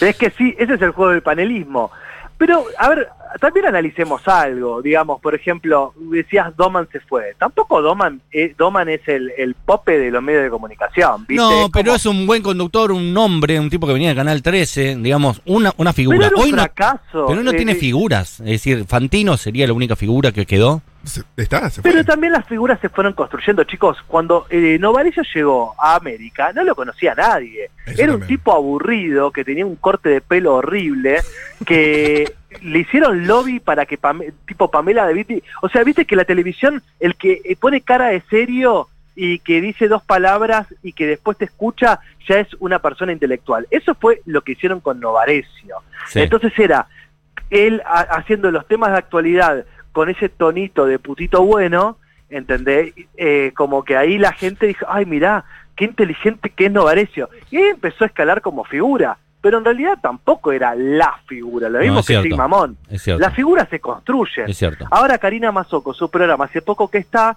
Es 0.00 0.16
que 0.16 0.30
sí, 0.30 0.54
ese 0.58 0.74
es 0.74 0.82
el 0.82 0.90
juego 0.90 1.12
del 1.12 1.22
panelismo. 1.22 1.90
Pero, 2.38 2.66
a 2.78 2.88
ver, 2.90 3.08
también 3.40 3.66
analicemos 3.66 4.26
algo. 4.28 4.82
Digamos, 4.82 5.20
por 5.20 5.34
ejemplo, 5.34 5.92
decías 6.10 6.56
Doman 6.56 6.88
se 6.92 7.00
fue. 7.00 7.34
Tampoco 7.38 7.82
Doman, 7.82 8.20
eh, 8.32 8.54
Doman 8.56 8.88
es 8.88 9.06
el, 9.08 9.32
el 9.36 9.54
pope 9.54 9.98
de 9.98 10.10
los 10.10 10.22
medios 10.22 10.42
de 10.44 10.50
comunicación. 10.50 11.24
¿viste? 11.26 11.36
No, 11.36 11.64
Es 11.66 11.70
pero 11.72 11.84
como- 11.86 11.96
es 11.96 12.06
un 12.06 12.26
buen 12.26 12.42
conductor, 12.42 12.92
un 12.92 13.16
hombre, 13.16 13.58
un 13.60 13.70
tipo 13.70 13.86
que 13.86 13.92
venía 13.92 14.10
de 14.10 14.14
Canal 14.16 14.42
13, 14.42 14.96
digamos, 14.96 15.40
una, 15.44 15.72
una 15.76 15.92
Pero 15.92 16.10
figura. 16.10 16.26
era 16.26 16.36
un 16.36 16.42
Hoy 16.42 16.50
no, 16.52 16.58
fracaso. 16.58 17.26
pero 17.28 17.42
no 17.42 17.50
Eh, 17.50 17.54
tiene 17.56 17.72
eh, 17.72 17.76
figuras. 17.76 18.40
Es 18.40 18.46
decir, 18.46 18.84
Fantino 18.86 19.36
sería 19.36 19.66
la 19.66 19.72
única 19.72 19.96
figura 19.96 20.32
que 20.32 20.46
quedó. 20.46 20.82
Se- 21.04 21.22
¿Está? 21.36 21.70
¿Se 21.70 21.82
fue? 21.82 21.90
Pero 21.92 22.04
también 22.04 22.32
las 22.32 22.46
figuras 22.46 22.80
se 22.80 22.88
fueron 22.88 23.12
construyendo, 23.12 23.62
chicos. 23.62 23.96
Cuando 24.08 24.46
eh, 24.50 24.76
Novarecio 24.80 25.22
llegó 25.34 25.74
a 25.78 25.94
América, 25.94 26.52
no 26.52 26.64
lo 26.64 26.74
conocía 26.74 27.14
nadie. 27.14 27.70
Eso 27.86 28.02
Era 28.02 28.14
un 28.14 28.26
tipo 28.26 28.52
aburrido, 28.52 29.30
que 29.30 29.44
tenía 29.44 29.64
un 29.64 29.76
corte 29.76 30.08
de 30.08 30.20
pelo 30.20 30.56
horrible, 30.56 31.20
que 31.64 32.32
le 32.62 32.80
hicieron 32.80 33.26
lobby 33.26 33.60
para 33.60 33.86
que 33.86 33.98
Pam- 33.98 34.32
tipo 34.46 34.70
Pamela 34.70 35.06
de 35.06 35.14
Vitti... 35.14 35.42
O 35.62 35.68
sea, 35.68 35.82
viste 35.84 36.04
que 36.04 36.16
la 36.16 36.24
televisión, 36.24 36.82
el 37.00 37.14
que 37.16 37.40
eh, 37.44 37.56
pone 37.56 37.80
cara 37.80 38.08
de 38.08 38.20
serio 38.22 38.88
y 39.14 39.38
que 39.38 39.60
dice 39.60 39.88
dos 39.88 40.02
palabras 40.02 40.66
y 40.82 40.92
que 40.92 41.06
después 41.06 41.38
te 41.38 41.46
escucha, 41.46 42.00
ya 42.28 42.38
es 42.38 42.48
una 42.60 42.78
persona 42.80 43.12
intelectual. 43.12 43.66
Eso 43.70 43.94
fue 43.94 44.20
lo 44.26 44.42
que 44.42 44.52
hicieron 44.52 44.80
con 44.80 45.00
Novarecio. 45.00 45.76
Sí. 46.08 46.20
Entonces 46.20 46.52
era 46.58 46.86
él 47.50 47.80
ha- 47.86 48.00
haciendo 48.16 48.50
los 48.50 48.66
temas 48.66 48.90
de 48.92 48.98
actualidad 48.98 49.64
con 49.92 50.10
ese 50.10 50.28
tonito 50.28 50.84
de 50.84 50.98
putito 50.98 51.42
bueno, 51.44 51.96
¿entendés? 52.28 52.92
Eh, 53.16 53.52
como 53.54 53.84
que 53.84 53.96
ahí 53.96 54.18
la 54.18 54.32
gente 54.32 54.66
dijo, 54.66 54.84
ay, 54.88 55.06
mirá, 55.06 55.44
qué 55.76 55.84
inteligente 55.86 56.50
que 56.50 56.66
es 56.66 56.72
Novarecio. 56.72 57.30
Y 57.50 57.56
ahí 57.56 57.64
empezó 57.68 58.04
a 58.04 58.08
escalar 58.08 58.40
como 58.42 58.64
figura. 58.64 59.16
Pero 59.46 59.58
en 59.58 59.64
realidad 59.64 59.96
tampoco 60.02 60.50
era 60.50 60.74
la 60.74 61.20
figura, 61.28 61.68
lo 61.68 61.78
No, 61.78 61.84
mismo 61.84 62.00
es 62.00 62.06
que. 62.08 62.20
Sig 62.20 62.34
Mamón. 62.36 62.76
es 62.90 63.00
cierto. 63.00 63.20
Las 63.20 63.32
figuras 63.32 63.68
se 63.70 63.78
construyen. 63.78 64.50
Es 64.50 64.56
cierto. 64.58 64.84
Ahora 64.90 65.18
Karina 65.18 65.52
Mazoco, 65.52 65.94
su 65.94 66.10
programa 66.10 66.46
hace 66.46 66.62
poco 66.62 66.88
que 66.88 66.98
está, 66.98 67.36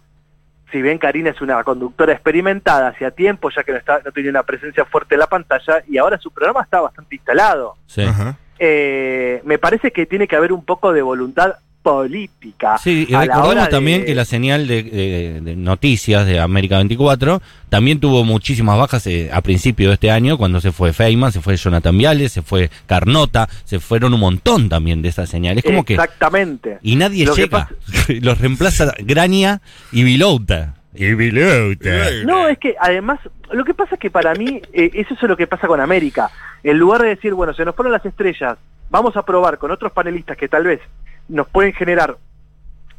si 0.71 0.81
bien 0.81 0.97
Karina 0.97 1.29
es 1.29 1.39
una 1.39 1.63
conductora 1.63 2.11
experimentada 2.13 2.87
hacía 2.87 3.11
tiempo, 3.11 3.51
ya 3.55 3.63
que 3.63 3.73
no, 3.73 3.77
está, 3.77 4.01
no 4.03 4.11
tenía 4.11 4.31
una 4.31 4.41
presencia 4.41 4.85
fuerte 4.85 5.13
en 5.13 5.19
la 5.19 5.27
pantalla, 5.27 5.83
y 5.87 5.99
ahora 5.99 6.17
su 6.17 6.31
programa 6.31 6.63
está 6.63 6.81
bastante 6.81 7.13
instalado. 7.15 7.75
Sí. 7.85 8.01
Ajá. 8.01 8.35
Eh, 8.57 9.39
me 9.45 9.59
parece 9.59 9.91
que 9.91 10.07
tiene 10.07 10.27
que 10.27 10.35
haber 10.35 10.51
un 10.51 10.65
poco 10.65 10.91
de 10.93 11.03
voluntad 11.03 11.57
política. 11.81 12.77
Sí, 12.77 13.05
y 13.09 13.13
recordemos 13.15 13.65
de- 13.65 13.71
también 13.71 14.05
que 14.05 14.15
la 14.15 14.25
señal 14.25 14.67
de, 14.67 14.83
de- 14.83 15.41
de 15.41 15.55
noticias 15.55 16.25
de 16.25 16.39
América 16.39 16.77
24 16.77 17.41
también 17.69 17.99
tuvo 17.99 18.23
muchísimas 18.23 18.77
bajas 18.77 19.05
eh, 19.07 19.29
a 19.33 19.41
principio 19.41 19.89
de 19.89 19.93
este 19.95 20.11
año, 20.11 20.37
cuando 20.37 20.59
se 20.61 20.71
fue 20.71 20.93
Feynman, 20.93 21.31
se 21.31 21.41
fue 21.41 21.55
Jonathan 21.55 21.97
Viales, 21.97 22.31
se 22.31 22.41
fue 22.41 22.69
Carnota, 22.85 23.47
se 23.63 23.79
fueron 23.79 24.13
un 24.13 24.19
montón 24.19 24.69
también 24.69 25.01
de 25.01 25.09
esas 25.09 25.29
señales. 25.29 25.63
como 25.63 25.83
que... 25.85 25.93
Exactamente. 25.93 26.79
Y 26.81 26.95
nadie 26.95 27.25
Lo 27.25 27.35
llega. 27.35 27.69
Los 28.21 28.39
reemplaza 28.39 28.93
Grania 28.99 29.61
y 29.91 30.03
Vilouta. 30.03 30.75
Y 30.95 31.13
Vilouta. 31.13 31.89
No, 32.25 32.47
es 32.47 32.57
que 32.57 32.75
además, 32.79 33.19
lo 33.51 33.63
que 33.63 33.73
pasa 33.73 33.95
es 33.95 34.01
que 34.01 34.09
para 34.09 34.33
mí, 34.33 34.61
eh, 34.73 34.91
eso 34.95 35.13
es 35.13 35.21
lo 35.23 35.37
que 35.37 35.47
pasa 35.47 35.67
con 35.67 35.79
América. 35.79 36.29
En 36.63 36.77
lugar 36.77 37.01
de 37.03 37.09
decir, 37.09 37.33
bueno, 37.33 37.53
se 37.53 37.63
nos 37.63 37.75
fueron 37.75 37.93
las 37.93 38.05
estrellas, 38.05 38.57
vamos 38.89 39.15
a 39.15 39.23
probar 39.23 39.57
con 39.59 39.71
otros 39.71 39.91
panelistas 39.91 40.35
que 40.35 40.47
tal 40.49 40.63
vez 40.65 40.81
nos 41.29 41.47
pueden 41.47 41.73
generar 41.73 42.17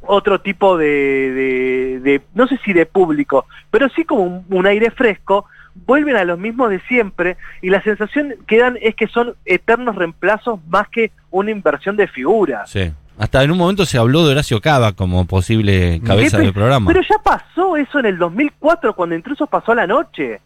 otro 0.03 0.41
tipo 0.41 0.79
de, 0.79 0.87
de- 0.87 2.01
de- 2.01 2.23
no 2.35 2.47
sé 2.49 2.59
si 2.65 2.73
de 2.73 2.87
público, 2.87 3.45
pero 3.71 3.89
sí 3.91 4.05
como 4.05 4.23
un, 4.23 4.45
un 4.49 4.67
aire 4.67 4.91
fresco, 4.91 5.45
vuelven 5.87 6.17
a 6.17 6.25
los 6.25 6.39
mismos 6.39 6.71
de 6.71 6.81
siempre 6.83 7.37
y 7.61 7.69
la 7.71 7.83
sensación 7.83 8.35
que 8.47 8.59
dan 8.59 8.79
es 8.81 8.95
que 8.95 9.07
son 9.09 9.35
eternos 9.45 9.95
reemplazos 9.97 10.59
más 10.69 10.89
que 10.89 11.13
una 11.31 11.51
inversión 11.51 11.97
de 11.97 12.09
figuras. 12.09 12.71
Sí. 12.71 12.91
Hasta 13.19 13.43
en 13.43 13.51
un 13.51 13.59
momento 13.59 13.85
se 13.85 13.99
habló 13.99 14.25
de 14.25 14.33
Horacio 14.33 14.61
Cava 14.63 14.93
como 14.93 15.27
posible 15.27 16.01
cabeza 16.07 16.39
¿Qué 16.39 16.41
pe- 16.41 16.45
del 16.47 16.55
programa. 16.55 16.87
Pero 16.91 17.03
ya 17.03 17.17
pasó 17.23 17.77
eso 17.77 17.99
en 17.99 18.07
el 18.07 18.17
2004 18.19 18.95
cuando 18.95 19.15
Intrusos 19.15 19.49
pasó 19.49 19.73
a 19.73 19.75
la 19.75 19.87
noche. 19.87 20.41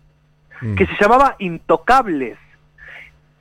Mm. 0.60 0.74
que 0.76 0.86
se 0.86 0.92
llamaba 1.00 1.36
Intocables. 1.40 2.38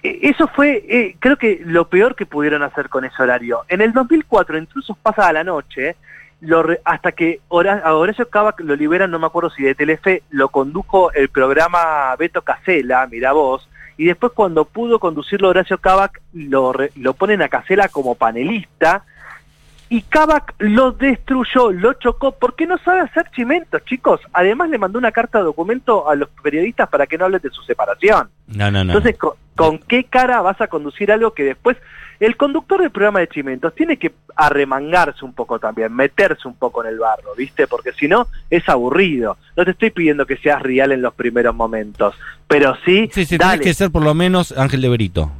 Eh, 0.03 0.19
Eso 0.23 0.47
fue, 0.47 0.83
eh, 0.87 1.15
creo 1.19 1.37
que 1.37 1.61
lo 1.65 1.87
peor 1.87 2.15
que 2.15 2.25
pudieron 2.25 2.61
hacer 2.63 2.89
con 2.89 3.05
ese 3.05 3.21
horario. 3.23 3.63
En 3.69 3.81
el 3.81 3.93
2004, 3.93 4.57
Intrusos 4.57 4.97
pasa 5.01 5.27
a 5.27 5.33
la 5.33 5.43
noche, 5.43 5.95
lo 6.41 6.61
re- 6.61 6.81
hasta 6.83 7.13
que 7.13 7.39
Hora- 7.47 7.81
a 7.83 7.93
Horacio 7.95 8.29
Cava 8.29 8.53
lo 8.59 8.75
liberan, 8.75 9.09
no 9.11 9.19
me 9.19 9.27
acuerdo 9.27 9.49
si 9.49 9.63
de 9.63 9.75
Telefe, 9.75 10.23
lo 10.29 10.49
condujo 10.49 11.11
el 11.13 11.29
programa 11.29 12.15
Beto 12.17 12.41
Casela, 12.41 13.07
mira 13.09 13.31
vos, 13.31 13.69
y 13.95 14.05
después 14.05 14.33
cuando 14.33 14.65
pudo 14.65 14.99
conducirlo 14.99 15.49
Horacio 15.49 15.77
Cava, 15.77 16.11
lo, 16.33 16.73
lo 16.97 17.13
ponen 17.13 17.41
a 17.41 17.47
Casela 17.49 17.87
como 17.87 18.15
panelista, 18.15 19.05
y 19.93 20.01
Kavak 20.01 20.55
lo 20.57 20.91
destruyó, 20.91 21.71
lo 21.71 21.93
chocó, 21.93 22.31
porque 22.31 22.65
no 22.65 22.79
sabe 22.79 23.01
hacer 23.01 23.29
chimentos, 23.29 23.85
chicos. 23.85 24.21
Además 24.33 24.71
le 24.71 24.79
mandó 24.79 24.97
una 24.97 25.11
carta 25.11 25.37
de 25.37 25.43
documento 25.43 26.09
a 26.09 26.15
los 26.15 26.29
periodistas 26.41 26.89
para 26.89 27.05
que 27.05 27.15
no 27.15 27.25
hablen 27.25 27.41
de 27.43 27.51
su 27.51 27.61
separación. 27.61 28.27
No, 28.47 28.71
no, 28.71 28.83
no. 28.83 28.91
Entonces, 28.91 29.15
¿con, 29.19 29.33
con 29.55 29.77
qué 29.77 30.05
cara 30.05 30.41
vas 30.41 30.59
a 30.61 30.65
conducir 30.65 31.11
algo 31.11 31.35
que 31.35 31.43
después 31.43 31.77
el 32.19 32.35
conductor 32.37 32.81
del 32.81 32.89
programa 32.89 33.19
de 33.19 33.27
chimentos 33.27 33.75
tiene 33.75 33.97
que 33.97 34.15
arremangarse 34.35 35.23
un 35.23 35.33
poco 35.33 35.59
también, 35.59 35.93
meterse 35.93 36.47
un 36.47 36.55
poco 36.55 36.83
en 36.83 36.89
el 36.89 36.97
barro, 36.97 37.35
¿viste? 37.37 37.67
Porque 37.67 37.91
si 37.91 38.07
no, 38.07 38.25
es 38.49 38.67
aburrido. 38.69 39.37
No 39.55 39.63
te 39.63 39.71
estoy 39.71 39.91
pidiendo 39.91 40.25
que 40.25 40.37
seas 40.37 40.59
real 40.63 40.91
en 40.91 41.03
los 41.03 41.13
primeros 41.13 41.53
momentos, 41.53 42.15
pero 42.47 42.75
sí, 42.83 43.11
sí, 43.13 43.25
sí, 43.25 43.37
dale. 43.37 43.59
tenés 43.59 43.67
que 43.67 43.73
ser 43.75 43.91
por 43.91 44.01
lo 44.01 44.15
menos 44.15 44.57
Ángel 44.57 44.81
de 44.81 44.89
Berito. 44.89 45.31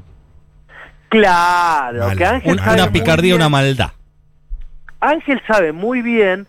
Claro, 1.09 2.01
Vale. 2.01 2.17
que 2.17 2.25
Ángel 2.25 2.53
una 2.53 2.75
muy 2.83 2.89
picardía, 2.89 3.35
una 3.35 3.49
maldad. 3.49 3.93
Ángel 5.09 5.41
sabe 5.47 5.71
muy 5.71 6.01
bien 6.01 6.47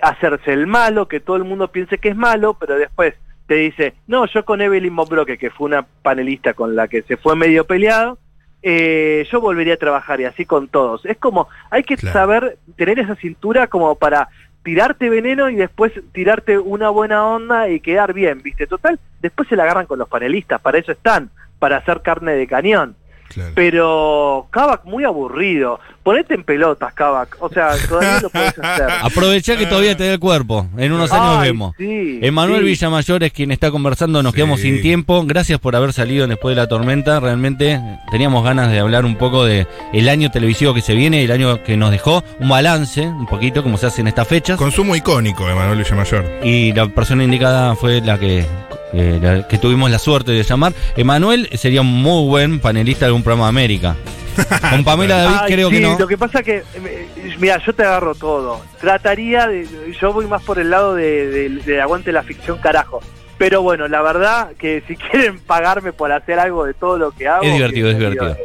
hacerse 0.00 0.52
el 0.52 0.66
malo, 0.66 1.08
que 1.08 1.20
todo 1.20 1.36
el 1.36 1.44
mundo 1.44 1.68
piense 1.68 1.98
que 1.98 2.08
es 2.08 2.16
malo, 2.16 2.54
pero 2.54 2.76
después 2.76 3.14
te 3.46 3.54
dice, 3.56 3.94
no, 4.06 4.26
yo 4.26 4.44
con 4.44 4.60
Evelyn 4.62 4.92
Monbroque, 4.92 5.36
que 5.36 5.50
fue 5.50 5.66
una 5.66 5.82
panelista 5.82 6.54
con 6.54 6.74
la 6.76 6.88
que 6.88 7.02
se 7.02 7.16
fue 7.16 7.36
medio 7.36 7.66
peleado, 7.66 8.18
eh, 8.62 9.26
yo 9.30 9.40
volvería 9.40 9.74
a 9.74 9.78
trabajar 9.78 10.20
y 10.20 10.24
así 10.24 10.44
con 10.44 10.68
todos. 10.68 11.04
Es 11.04 11.18
como, 11.18 11.48
hay 11.70 11.82
que 11.82 11.96
Claro. 11.96 12.12
saber 12.12 12.58
tener 12.76 12.98
esa 12.98 13.16
cintura 13.16 13.66
como 13.66 13.94
para 13.96 14.28
tirarte 14.62 15.08
veneno 15.08 15.48
y 15.48 15.56
después 15.56 15.92
tirarte 16.12 16.58
una 16.58 16.90
buena 16.90 17.26
onda 17.26 17.68
y 17.70 17.80
quedar 17.80 18.12
bien, 18.12 18.42
¿viste? 18.42 18.66
Total, 18.66 18.98
después 19.20 19.48
se 19.48 19.56
la 19.56 19.64
agarran 19.64 19.86
con 19.86 19.98
los 19.98 20.08
panelistas, 20.08 20.60
para 20.60 20.78
eso 20.78 20.92
están, 20.92 21.30
para 21.58 21.78
hacer 21.78 22.02
carne 22.02 22.32
de 22.32 22.46
cañón. 22.46 22.94
Claro. 23.30 23.52
Pero 23.54 24.46
Kavak 24.50 24.84
muy 24.84 25.04
aburrido. 25.04 25.78
Ponete 26.02 26.34
en 26.34 26.42
pelotas, 26.42 26.92
Kavak. 26.94 27.36
O 27.40 27.48
sea, 27.48 27.70
todavía 27.88 28.20
lo 28.20 28.30
podés 28.30 28.58
hacer. 28.58 28.88
Aprovechá 29.02 29.56
que 29.56 29.66
todavía 29.66 29.96
te 29.96 30.06
da 30.06 30.14
el 30.14 30.18
cuerpo. 30.18 30.66
En 30.76 30.92
unos 30.92 31.12
años 31.12 31.36
Ay, 31.38 31.48
vemos. 31.50 31.74
sí, 31.78 32.18
Emanuel 32.22 32.60
sí. 32.62 32.66
Villamayor 32.66 33.22
es 33.22 33.32
quien 33.32 33.52
está 33.52 33.70
conversando, 33.70 34.20
nos 34.22 34.32
Sí. 34.32 34.36
quedamos 34.36 34.60
sin 34.60 34.82
tiempo. 34.82 35.22
Gracias 35.26 35.60
por 35.60 35.76
haber 35.76 35.92
salido 35.92 36.26
después 36.26 36.56
de 36.56 36.62
la 36.62 36.68
tormenta. 36.68 37.20
Realmente 37.20 37.80
teníamos 38.10 38.42
ganas 38.42 38.70
de 38.72 38.80
hablar 38.80 39.04
un 39.04 39.14
poco 39.16 39.44
de 39.44 39.66
el 39.92 40.08
año 40.08 40.30
televisivo 40.30 40.74
que 40.74 40.80
se 40.80 40.94
viene, 40.94 41.22
el 41.22 41.30
año 41.30 41.62
que 41.62 41.76
nos 41.76 41.90
dejó, 41.92 42.24
un 42.40 42.48
balance, 42.48 43.02
un 43.06 43.26
poquito 43.26 43.62
como 43.62 43.76
se 43.78 43.86
hace 43.86 44.00
en 44.00 44.08
estas 44.08 44.26
fechas. 44.26 44.56
Consumo 44.58 44.96
icónico, 44.96 45.48
Emanuel 45.48 45.78
Villamayor. 45.78 46.24
Y 46.42 46.72
la 46.72 46.88
persona 46.88 47.22
indicada 47.22 47.76
fue 47.76 48.00
la 48.00 48.18
que, 48.18 48.44
eh, 48.92 49.18
la 49.22 49.46
que 49.48 49.58
tuvimos 49.58 49.90
la 49.90 49.98
suerte 49.98 50.32
de 50.32 50.42
llamar. 50.42 50.72
Emanuel 50.96 51.48
sería 51.54 51.80
un 51.80 51.88
muy 52.02 52.28
buen 52.28 52.60
panelista 52.60 53.00
de 53.00 53.06
algún 53.08 53.22
programa 53.22 53.46
de 53.46 53.50
América. 53.50 53.96
Con 54.70 54.84
Pamela 54.84 55.18
David 55.18 55.36
Ay, 55.42 55.52
creo 55.54 55.68
sí, 55.70 55.74
que 55.76 55.80
no. 55.82 55.98
Lo 55.98 56.06
que 56.06 56.16
pasa 56.16 56.42
que, 56.42 56.62
eh, 56.74 57.08
mira, 57.38 57.60
yo 57.64 57.72
te 57.74 57.82
agarro 57.82 58.14
todo. 58.14 58.60
Trataría 58.80 59.46
de, 59.46 59.66
yo 60.00 60.12
voy 60.12 60.26
más 60.26 60.42
por 60.42 60.58
el 60.58 60.70
lado 60.70 60.94
de, 60.94 61.26
de- 61.28 61.48
de 61.48 61.80
aguante 61.80 62.12
la 62.12 62.22
ficción 62.22 62.58
carajo. 62.58 63.00
Pero 63.38 63.62
bueno, 63.62 63.88
la 63.88 64.02
verdad 64.02 64.52
que 64.58 64.82
si 64.86 64.96
quieren 65.10 65.40
pagarme 65.40 65.92
por 65.92 66.12
hacer 66.12 66.38
algo 66.38 66.64
de 66.64 66.74
todo 66.74 66.96
lo 66.98 67.10
que 67.10 67.26
hago... 67.28 67.42
Es 67.42 67.52
divertido, 67.54 67.90
es 67.90 67.98
divertido. 67.98 68.36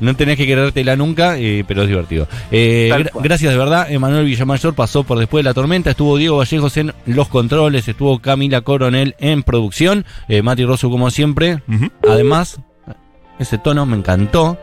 No 0.00 0.16
tenés 0.16 0.36
que 0.36 0.46
querértela 0.46 0.96
nunca, 0.96 1.38
eh, 1.38 1.64
pero 1.68 1.82
es 1.82 1.88
divertido. 1.88 2.26
Eh, 2.50 2.88
gra- 2.90 3.22
gracias 3.22 3.52
de 3.52 3.58
verdad. 3.58 3.90
Emanuel 3.90 4.24
Villamayor 4.24 4.74
pasó 4.74 5.04
por 5.04 5.18
después 5.18 5.44
de 5.44 5.50
la 5.50 5.54
tormenta. 5.54 5.90
Estuvo 5.90 6.16
Diego 6.16 6.38
Vallejos 6.38 6.76
en 6.78 6.92
los 7.06 7.28
controles. 7.28 7.86
Estuvo 7.86 8.18
Camila 8.18 8.62
Coronel 8.62 9.14
en 9.18 9.42
producción. 9.42 10.04
Eh, 10.28 10.42
Mati 10.42 10.64
Rosso, 10.64 10.90
como 10.90 11.10
siempre. 11.10 11.60
Además, 12.08 12.58
ese 13.38 13.58
tono 13.58 13.86
me 13.86 13.96
encantó. 13.96 14.58